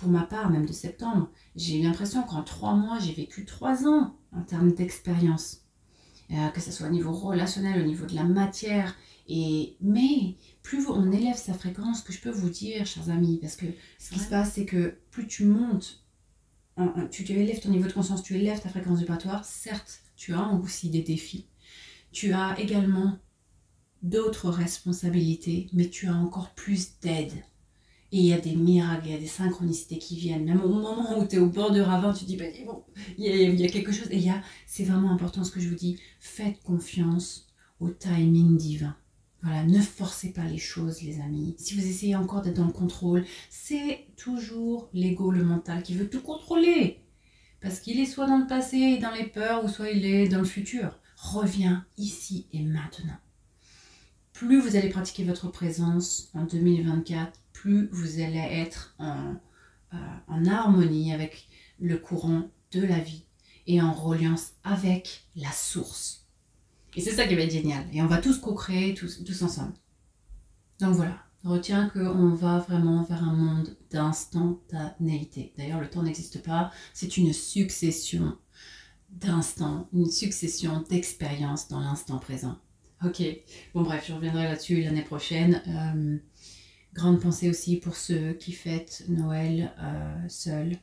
pour 0.00 0.08
ma 0.08 0.22
part, 0.22 0.50
même 0.50 0.64
de 0.64 0.72
septembre, 0.72 1.30
j'ai 1.54 1.80
l'impression 1.82 2.22
qu'en 2.22 2.42
trois 2.42 2.74
mois, 2.74 2.98
j'ai 2.98 3.12
vécu 3.12 3.44
trois 3.44 3.86
ans 3.86 4.16
en 4.32 4.42
termes 4.42 4.72
d'expérience. 4.72 5.66
Euh, 6.30 6.48
que 6.48 6.60
ce 6.60 6.70
soit 6.70 6.86
au 6.86 6.90
niveau 6.90 7.12
relationnel, 7.12 7.82
au 7.82 7.84
niveau 7.84 8.06
de 8.06 8.14
la 8.14 8.22
matière. 8.22 8.96
Et, 9.28 9.76
mais 9.80 10.36
plus 10.62 10.86
on 10.88 11.12
élève 11.12 11.36
sa 11.36 11.52
fréquence, 11.52 12.02
que 12.02 12.12
je 12.12 12.20
peux 12.20 12.30
vous 12.30 12.48
dire, 12.48 12.86
chers 12.86 13.10
amis, 13.10 13.38
parce 13.42 13.56
que 13.56 13.66
ce 13.98 14.10
qui 14.10 14.20
se 14.20 14.28
passe, 14.28 14.54
c'est 14.54 14.64
que 14.64 14.96
plus 15.10 15.26
tu 15.26 15.44
montes, 15.44 16.02
tu, 17.10 17.24
tu 17.24 17.32
élèves 17.32 17.60
ton 17.60 17.68
niveau 17.68 17.88
de 17.88 17.92
conscience, 17.92 18.22
tu 18.22 18.36
élèves 18.36 18.60
ta 18.60 18.70
fréquence 18.70 19.00
vibratoire, 19.00 19.44
certes, 19.44 20.00
tu 20.16 20.32
as 20.32 20.48
aussi 20.54 20.88
des 20.88 21.02
défis. 21.02 21.46
Tu 22.10 22.32
as 22.32 22.58
également 22.58 23.18
d'autres 24.02 24.48
responsabilités, 24.48 25.68
mais 25.72 25.90
tu 25.90 26.06
as 26.06 26.14
encore 26.14 26.54
plus 26.54 26.98
d'aide. 27.00 27.34
Et 28.12 28.18
il 28.18 28.26
y 28.26 28.32
a 28.32 28.40
des 28.40 28.56
miracles, 28.56 29.06
il 29.06 29.12
y 29.12 29.14
a 29.14 29.18
des 29.18 29.26
synchronicités 29.26 29.98
qui 29.98 30.16
viennent. 30.16 30.44
Même 30.44 30.62
au 30.62 30.68
moment 30.68 31.18
où 31.18 31.26
tu 31.26 31.36
es 31.36 31.38
au 31.38 31.46
bord 31.46 31.70
de 31.70 31.80
ravin, 31.80 32.12
tu 32.12 32.24
dis, 32.24 32.36
bah, 32.36 32.46
bon, 32.66 32.82
il 33.18 33.24
y, 33.24 33.64
a, 33.64 33.68
quelque 33.68 33.92
chose. 33.92 34.08
Et 34.10 34.16
il 34.16 34.24
y 34.24 34.30
a, 34.30 34.42
c'est 34.66 34.84
vraiment 34.84 35.12
important 35.12 35.44
ce 35.44 35.52
que 35.52 35.60
je 35.60 35.68
vous 35.68 35.76
dis, 35.76 35.98
faites 36.18 36.60
confiance 36.62 37.46
au 37.78 37.90
timing 37.90 38.56
divin. 38.56 38.96
Voilà, 39.42 39.64
ne 39.64 39.80
forcez 39.80 40.32
pas 40.32 40.44
les 40.44 40.58
choses, 40.58 41.02
les 41.02 41.20
amis. 41.20 41.54
Si 41.56 41.74
vous 41.74 41.86
essayez 41.86 42.16
encore 42.16 42.42
d'être 42.42 42.56
dans 42.56 42.66
le 42.66 42.72
contrôle, 42.72 43.24
c'est 43.48 44.06
toujours 44.16 44.90
l'ego, 44.92 45.30
le 45.30 45.44
mental, 45.44 45.82
qui 45.82 45.94
veut 45.94 46.10
tout 46.10 46.20
contrôler. 46.20 47.04
Parce 47.60 47.78
qu'il 47.78 48.00
est 48.00 48.06
soit 48.06 48.26
dans 48.26 48.38
le 48.38 48.46
passé 48.46 48.98
dans 48.98 49.12
les 49.12 49.24
peurs, 49.24 49.64
ou 49.64 49.68
soit 49.68 49.90
il 49.90 50.04
est 50.04 50.28
dans 50.28 50.40
le 50.40 50.44
futur. 50.44 50.98
Reviens 51.16 51.86
ici 51.96 52.48
et 52.52 52.62
maintenant 52.62 53.18
plus 54.46 54.58
vous 54.58 54.74
allez 54.74 54.88
pratiquer 54.88 55.22
votre 55.22 55.48
présence 55.48 56.30
en 56.32 56.44
2024, 56.44 57.38
plus 57.52 57.90
vous 57.92 58.20
allez 58.22 58.38
être 58.38 58.94
en, 58.98 59.34
euh, 59.92 59.96
en 60.28 60.46
harmonie 60.46 61.12
avec 61.12 61.46
le 61.78 61.98
courant 61.98 62.48
de 62.72 62.80
la 62.80 63.00
vie 63.00 63.26
et 63.66 63.82
en 63.82 63.92
reliance 63.92 64.52
avec 64.64 65.26
la 65.36 65.52
source. 65.52 66.26
Et 66.96 67.02
c'est 67.02 67.10
ça 67.10 67.26
qui 67.26 67.34
va 67.34 67.42
être 67.42 67.52
génial. 67.52 67.84
Et 67.92 68.00
on 68.00 68.06
va 68.06 68.16
tous 68.16 68.38
co-créer 68.38 68.94
tous, 68.94 69.22
tous 69.22 69.42
ensemble. 69.42 69.74
Donc 70.80 70.94
voilà, 70.94 71.18
retiens 71.44 71.90
qu'on 71.90 72.30
va 72.30 72.60
vraiment 72.60 73.02
vers 73.02 73.22
un 73.22 73.34
monde 73.34 73.76
d'instantanéité. 73.90 75.52
D'ailleurs, 75.58 75.82
le 75.82 75.90
temps 75.90 76.02
n'existe 76.02 76.42
pas, 76.42 76.70
c'est 76.94 77.18
une 77.18 77.34
succession 77.34 78.38
d'instants, 79.10 79.86
une 79.92 80.10
succession 80.10 80.82
d'expériences 80.88 81.68
dans 81.68 81.80
l'instant 81.80 82.18
présent. 82.18 82.56
Ok, 83.02 83.22
bon 83.74 83.80
bref, 83.80 84.04
je 84.08 84.12
reviendrai 84.12 84.44
là-dessus 84.44 84.82
l'année 84.82 85.00
prochaine. 85.00 85.62
Euh, 85.68 86.18
grande 86.92 87.18
pensée 87.18 87.48
aussi 87.48 87.76
pour 87.76 87.96
ceux 87.96 88.34
qui 88.34 88.52
fêtent 88.52 89.04
Noël 89.08 89.72
euh, 89.80 90.28
seuls. 90.28 90.76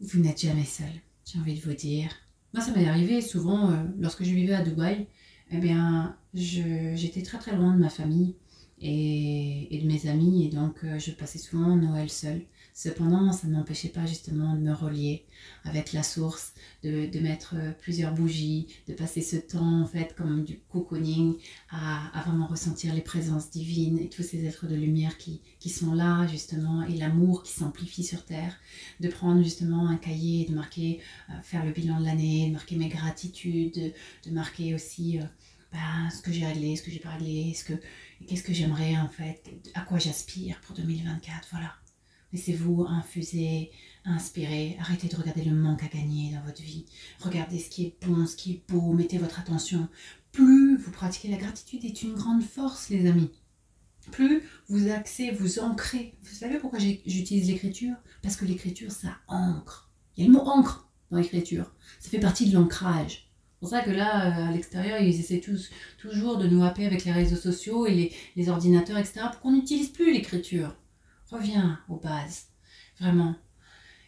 Vous 0.00 0.20
n'êtes 0.20 0.42
jamais 0.42 0.64
seul, 0.64 0.92
j'ai 1.24 1.38
envie 1.38 1.58
de 1.58 1.64
vous 1.64 1.72
dire. 1.72 2.10
Moi, 2.52 2.62
ça 2.62 2.72
m'est 2.72 2.86
arrivé 2.86 3.22
souvent, 3.22 3.70
euh, 3.70 3.82
lorsque 3.98 4.24
je 4.24 4.30
vivais 4.30 4.52
à 4.52 4.62
Dubaï, 4.62 5.06
eh 5.50 5.56
bien, 5.56 6.18
j'étais 6.34 7.22
très 7.22 7.38
très 7.38 7.56
loin 7.56 7.74
de 7.74 7.80
ma 7.80 7.88
famille 7.88 8.36
et, 8.82 9.74
et 9.74 9.80
de 9.80 9.86
mes 9.86 10.06
amis, 10.08 10.46
et 10.46 10.50
donc 10.50 10.84
je 10.98 11.12
passais 11.12 11.38
souvent 11.38 11.76
Noël 11.76 12.10
seul. 12.10 12.42
Cependant, 12.74 13.32
ça 13.32 13.46
ne 13.48 13.52
m'empêchait 13.52 13.90
pas 13.90 14.06
justement 14.06 14.54
de 14.54 14.60
me 14.60 14.72
relier 14.72 15.26
avec 15.64 15.92
la 15.92 16.02
source, 16.02 16.54
de, 16.82 17.20
mettre 17.20 17.54
euh, 17.56 17.72
plusieurs 17.82 18.14
bougies, 18.14 18.66
de 18.88 18.94
passer 18.94 19.20
ce 19.20 19.36
temps 19.36 19.82
en 19.82 19.86
fait 19.86 20.14
comme 20.16 20.42
du 20.42 20.58
cocooning 20.70 21.36
à, 21.70 22.10
vraiment 22.24 22.46
ressentir 22.46 22.94
les 22.94 23.02
présences 23.02 23.50
divines 23.50 23.98
et 23.98 24.08
tous 24.08 24.22
ces 24.22 24.46
êtres 24.46 24.66
de 24.66 24.74
lumière 24.74 25.18
qui, 25.18 25.40
sont 25.68 25.94
là 25.94 26.26
justement 26.26 26.82
et 26.82 26.96
l'amour 26.96 27.42
qui 27.42 27.52
s'amplifie 27.52 28.04
sur 28.04 28.24
Terre, 28.24 28.56
de 29.00 29.08
prendre 29.08 29.42
justement 29.42 29.88
un 29.88 29.96
cahier, 29.96 30.46
de 30.46 30.54
marquer, 30.54 31.00
euh, 31.28 31.34
faire 31.42 31.64
le 31.64 31.72
bilan 31.72 32.00
de 32.00 32.06
l'année, 32.06 32.48
de 32.48 32.52
marquer 32.52 32.76
mes 32.76 32.88
gratitudes, 32.88 33.92
de, 34.24 34.30
marquer 34.30 34.74
aussi... 34.74 35.20
Euh, 35.20 35.24
bah, 35.72 36.10
ce 36.14 36.20
que 36.20 36.30
j'ai 36.30 36.44
réglé, 36.44 36.76
ce 36.76 36.82
que 36.82 36.90
j'ai 36.90 36.98
pas 36.98 37.12
réglé, 37.12 37.54
ce 37.54 37.64
que, 37.64 37.72
qu'est-ce 38.26 38.42
que 38.42 38.52
j'aimerais 38.52 38.94
en 38.98 39.08
fait, 39.08 39.42
à 39.72 39.80
quoi 39.80 39.98
j'aspire 39.98 40.60
pour 40.60 40.76
2024, 40.76 41.48
voilà. 41.50 41.72
Laissez-vous 42.32 42.86
infuser, 42.88 43.70
inspirer. 44.04 44.76
Arrêtez 44.80 45.08
de 45.08 45.16
regarder 45.16 45.44
le 45.44 45.54
manque 45.54 45.82
à 45.82 45.88
gagner 45.88 46.32
dans 46.32 46.42
votre 46.42 46.62
vie. 46.62 46.86
Regardez 47.20 47.58
ce 47.58 47.68
qui 47.68 47.84
est 47.84 48.06
bon, 48.06 48.26
ce 48.26 48.36
qui 48.36 48.52
est 48.52 48.62
beau. 48.68 48.92
Mettez 48.92 49.18
votre 49.18 49.38
attention. 49.38 49.88
Plus 50.32 50.76
vous 50.78 50.90
pratiquez 50.90 51.28
la 51.28 51.36
gratitude 51.36 51.84
est 51.84 52.02
une 52.02 52.14
grande 52.14 52.42
force, 52.42 52.88
les 52.88 53.06
amis. 53.06 53.30
Plus 54.10 54.42
vous 54.68 54.90
axez, 54.90 55.30
vous 55.30 55.58
ancrez. 55.58 56.14
Vous 56.22 56.34
savez 56.34 56.58
pourquoi 56.58 56.78
j'utilise 56.78 57.48
l'écriture? 57.48 57.94
Parce 58.22 58.36
que 58.36 58.44
l'écriture, 58.44 58.90
ça 58.90 59.16
ancre. 59.28 59.90
Il 60.16 60.24
y 60.24 60.26
a 60.26 60.26
le 60.26 60.32
mot 60.32 60.44
ancre 60.44 60.90
dans 61.10 61.18
l'écriture. 61.18 61.70
Ça 62.00 62.10
fait 62.10 62.18
partie 62.18 62.48
de 62.48 62.54
l'ancrage. 62.54 63.28
C'est 63.52 63.60
pour 63.60 63.68
ça 63.68 63.82
que 63.82 63.90
là, 63.90 64.26
euh, 64.26 64.48
à 64.48 64.50
l'extérieur, 64.50 65.00
ils 65.00 65.20
essaient 65.20 65.40
tous, 65.40 65.70
toujours 65.98 66.36
de 66.38 66.48
nous 66.48 66.64
happer 66.64 66.84
avec 66.84 67.04
les 67.04 67.12
réseaux 67.12 67.36
sociaux 67.36 67.86
et 67.86 67.94
les, 67.94 68.12
les 68.34 68.48
ordinateurs, 68.48 68.98
etc., 68.98 69.20
pour 69.30 69.40
qu'on 69.40 69.52
n'utilise 69.52 69.90
plus 69.90 70.12
l'écriture. 70.12 70.74
Reviens 71.32 71.80
aux 71.88 71.96
bases, 71.96 72.48
vraiment. 73.00 73.34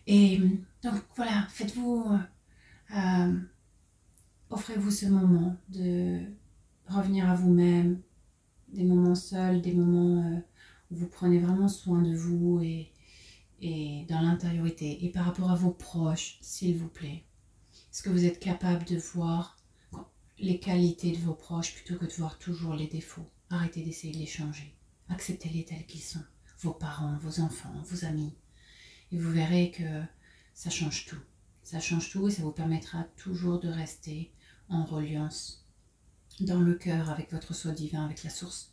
Et 0.06 0.38
donc 0.82 1.02
voilà, 1.16 1.46
faites-vous, 1.48 2.04
euh, 2.10 2.94
euh, 2.94 3.40
offrez-vous 4.50 4.90
ce 4.90 5.06
moment 5.06 5.56
de 5.70 6.20
revenir 6.86 7.30
à 7.30 7.34
vous-même, 7.34 8.02
des 8.68 8.84
moments 8.84 9.14
seuls, 9.14 9.62
des 9.62 9.72
moments 9.72 10.22
euh, 10.22 10.38
où 10.90 10.96
vous 10.96 11.06
prenez 11.06 11.38
vraiment 11.38 11.68
soin 11.68 12.02
de 12.02 12.14
vous 12.14 12.60
et, 12.62 12.92
et 13.62 14.04
dans 14.10 14.20
l'intériorité. 14.20 15.06
Et 15.06 15.10
par 15.10 15.24
rapport 15.24 15.50
à 15.50 15.54
vos 15.54 15.70
proches, 15.70 16.36
s'il 16.42 16.76
vous 16.76 16.88
plaît, 16.88 17.24
est-ce 17.90 18.02
que 18.02 18.10
vous 18.10 18.26
êtes 18.26 18.38
capable 18.38 18.84
de 18.84 18.98
voir 18.98 19.56
les 20.38 20.60
qualités 20.60 21.12
de 21.12 21.22
vos 21.22 21.34
proches 21.34 21.74
plutôt 21.74 21.98
que 21.98 22.04
de 22.04 22.12
voir 22.12 22.38
toujours 22.38 22.74
les 22.74 22.86
défauts? 22.86 23.30
Arrêtez 23.48 23.82
d'essayer 23.82 24.12
de 24.12 24.18
les 24.18 24.26
changer. 24.26 24.76
Acceptez-les 25.08 25.64
tels 25.64 25.86
qu'ils 25.86 26.02
sont 26.02 26.20
vos 26.60 26.72
parents, 26.72 27.16
vos 27.18 27.40
enfants, 27.40 27.74
vos 27.84 28.04
amis. 28.04 28.32
Et 29.12 29.18
vous 29.18 29.30
verrez 29.30 29.70
que 29.70 30.02
ça 30.54 30.70
change 30.70 31.06
tout. 31.06 31.20
Ça 31.62 31.80
change 31.80 32.10
tout 32.10 32.28
et 32.28 32.30
ça 32.30 32.42
vous 32.42 32.52
permettra 32.52 33.04
toujours 33.16 33.60
de 33.60 33.68
rester 33.68 34.32
en 34.68 34.84
reliance 34.84 35.64
dans 36.40 36.60
le 36.60 36.74
cœur 36.74 37.10
avec 37.10 37.30
votre 37.32 37.54
soi 37.54 37.72
divin, 37.72 38.04
avec 38.04 38.24
la 38.24 38.30
source. 38.30 38.72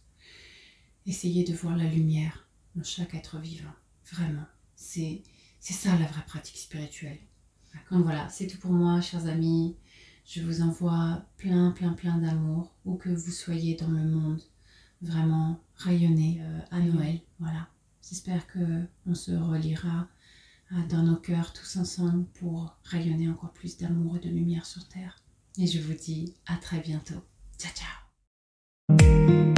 Essayez 1.05 1.43
de 1.43 1.53
voir 1.53 1.75
la 1.77 1.85
lumière 1.85 2.47
dans 2.75 2.83
chaque 2.83 3.13
être 3.13 3.39
vivant. 3.39 3.73
Vraiment. 4.11 4.45
C'est, 4.75 5.23
ça 5.59 5.97
la 5.97 6.05
vraie 6.05 6.25
pratique 6.25 6.57
spirituelle. 6.57 7.19
Donc 7.91 8.03
voilà, 8.03 8.27
c'est 8.29 8.47
tout 8.47 8.57
pour 8.57 8.71
moi, 8.71 8.99
chers 9.01 9.27
amis. 9.27 9.77
Je 10.25 10.41
vous 10.41 10.61
envoie 10.61 11.25
plein, 11.37 11.71
plein, 11.71 11.93
plein 11.93 12.17
d'amour, 12.17 12.73
où 12.85 12.95
que 12.95 13.09
vous 13.09 13.31
soyez 13.31 13.75
dans 13.75 13.89
le 13.89 14.03
monde. 14.03 14.41
Vraiment 15.01 15.59
rayonner 15.75 16.39
euh, 16.41 16.59
à 16.71 16.79
Noël. 16.79 17.19
Voilà. 17.39 17.67
J'espère 18.07 18.47
que 18.47 18.85
on 19.05 19.15
se 19.15 19.31
reliera 19.31 20.07
euh, 20.71 20.75
dans 20.89 21.03
nos 21.03 21.15
cœurs 21.15 21.53
tous 21.53 21.77
ensemble 21.77 22.25
pour 22.39 22.75
rayonner 22.83 23.29
encore 23.29 23.53
plus 23.53 23.77
d'amour 23.77 24.17
et 24.17 24.19
de 24.19 24.29
lumière 24.29 24.65
sur 24.65 24.87
Terre. 24.87 25.17
Et 25.57 25.67
je 25.67 25.81
vous 25.81 25.93
dis 25.93 26.33
à 26.45 26.55
très 26.57 26.79
bientôt. 26.79 27.21
Ciao 27.57 27.71
ciao 27.73 29.50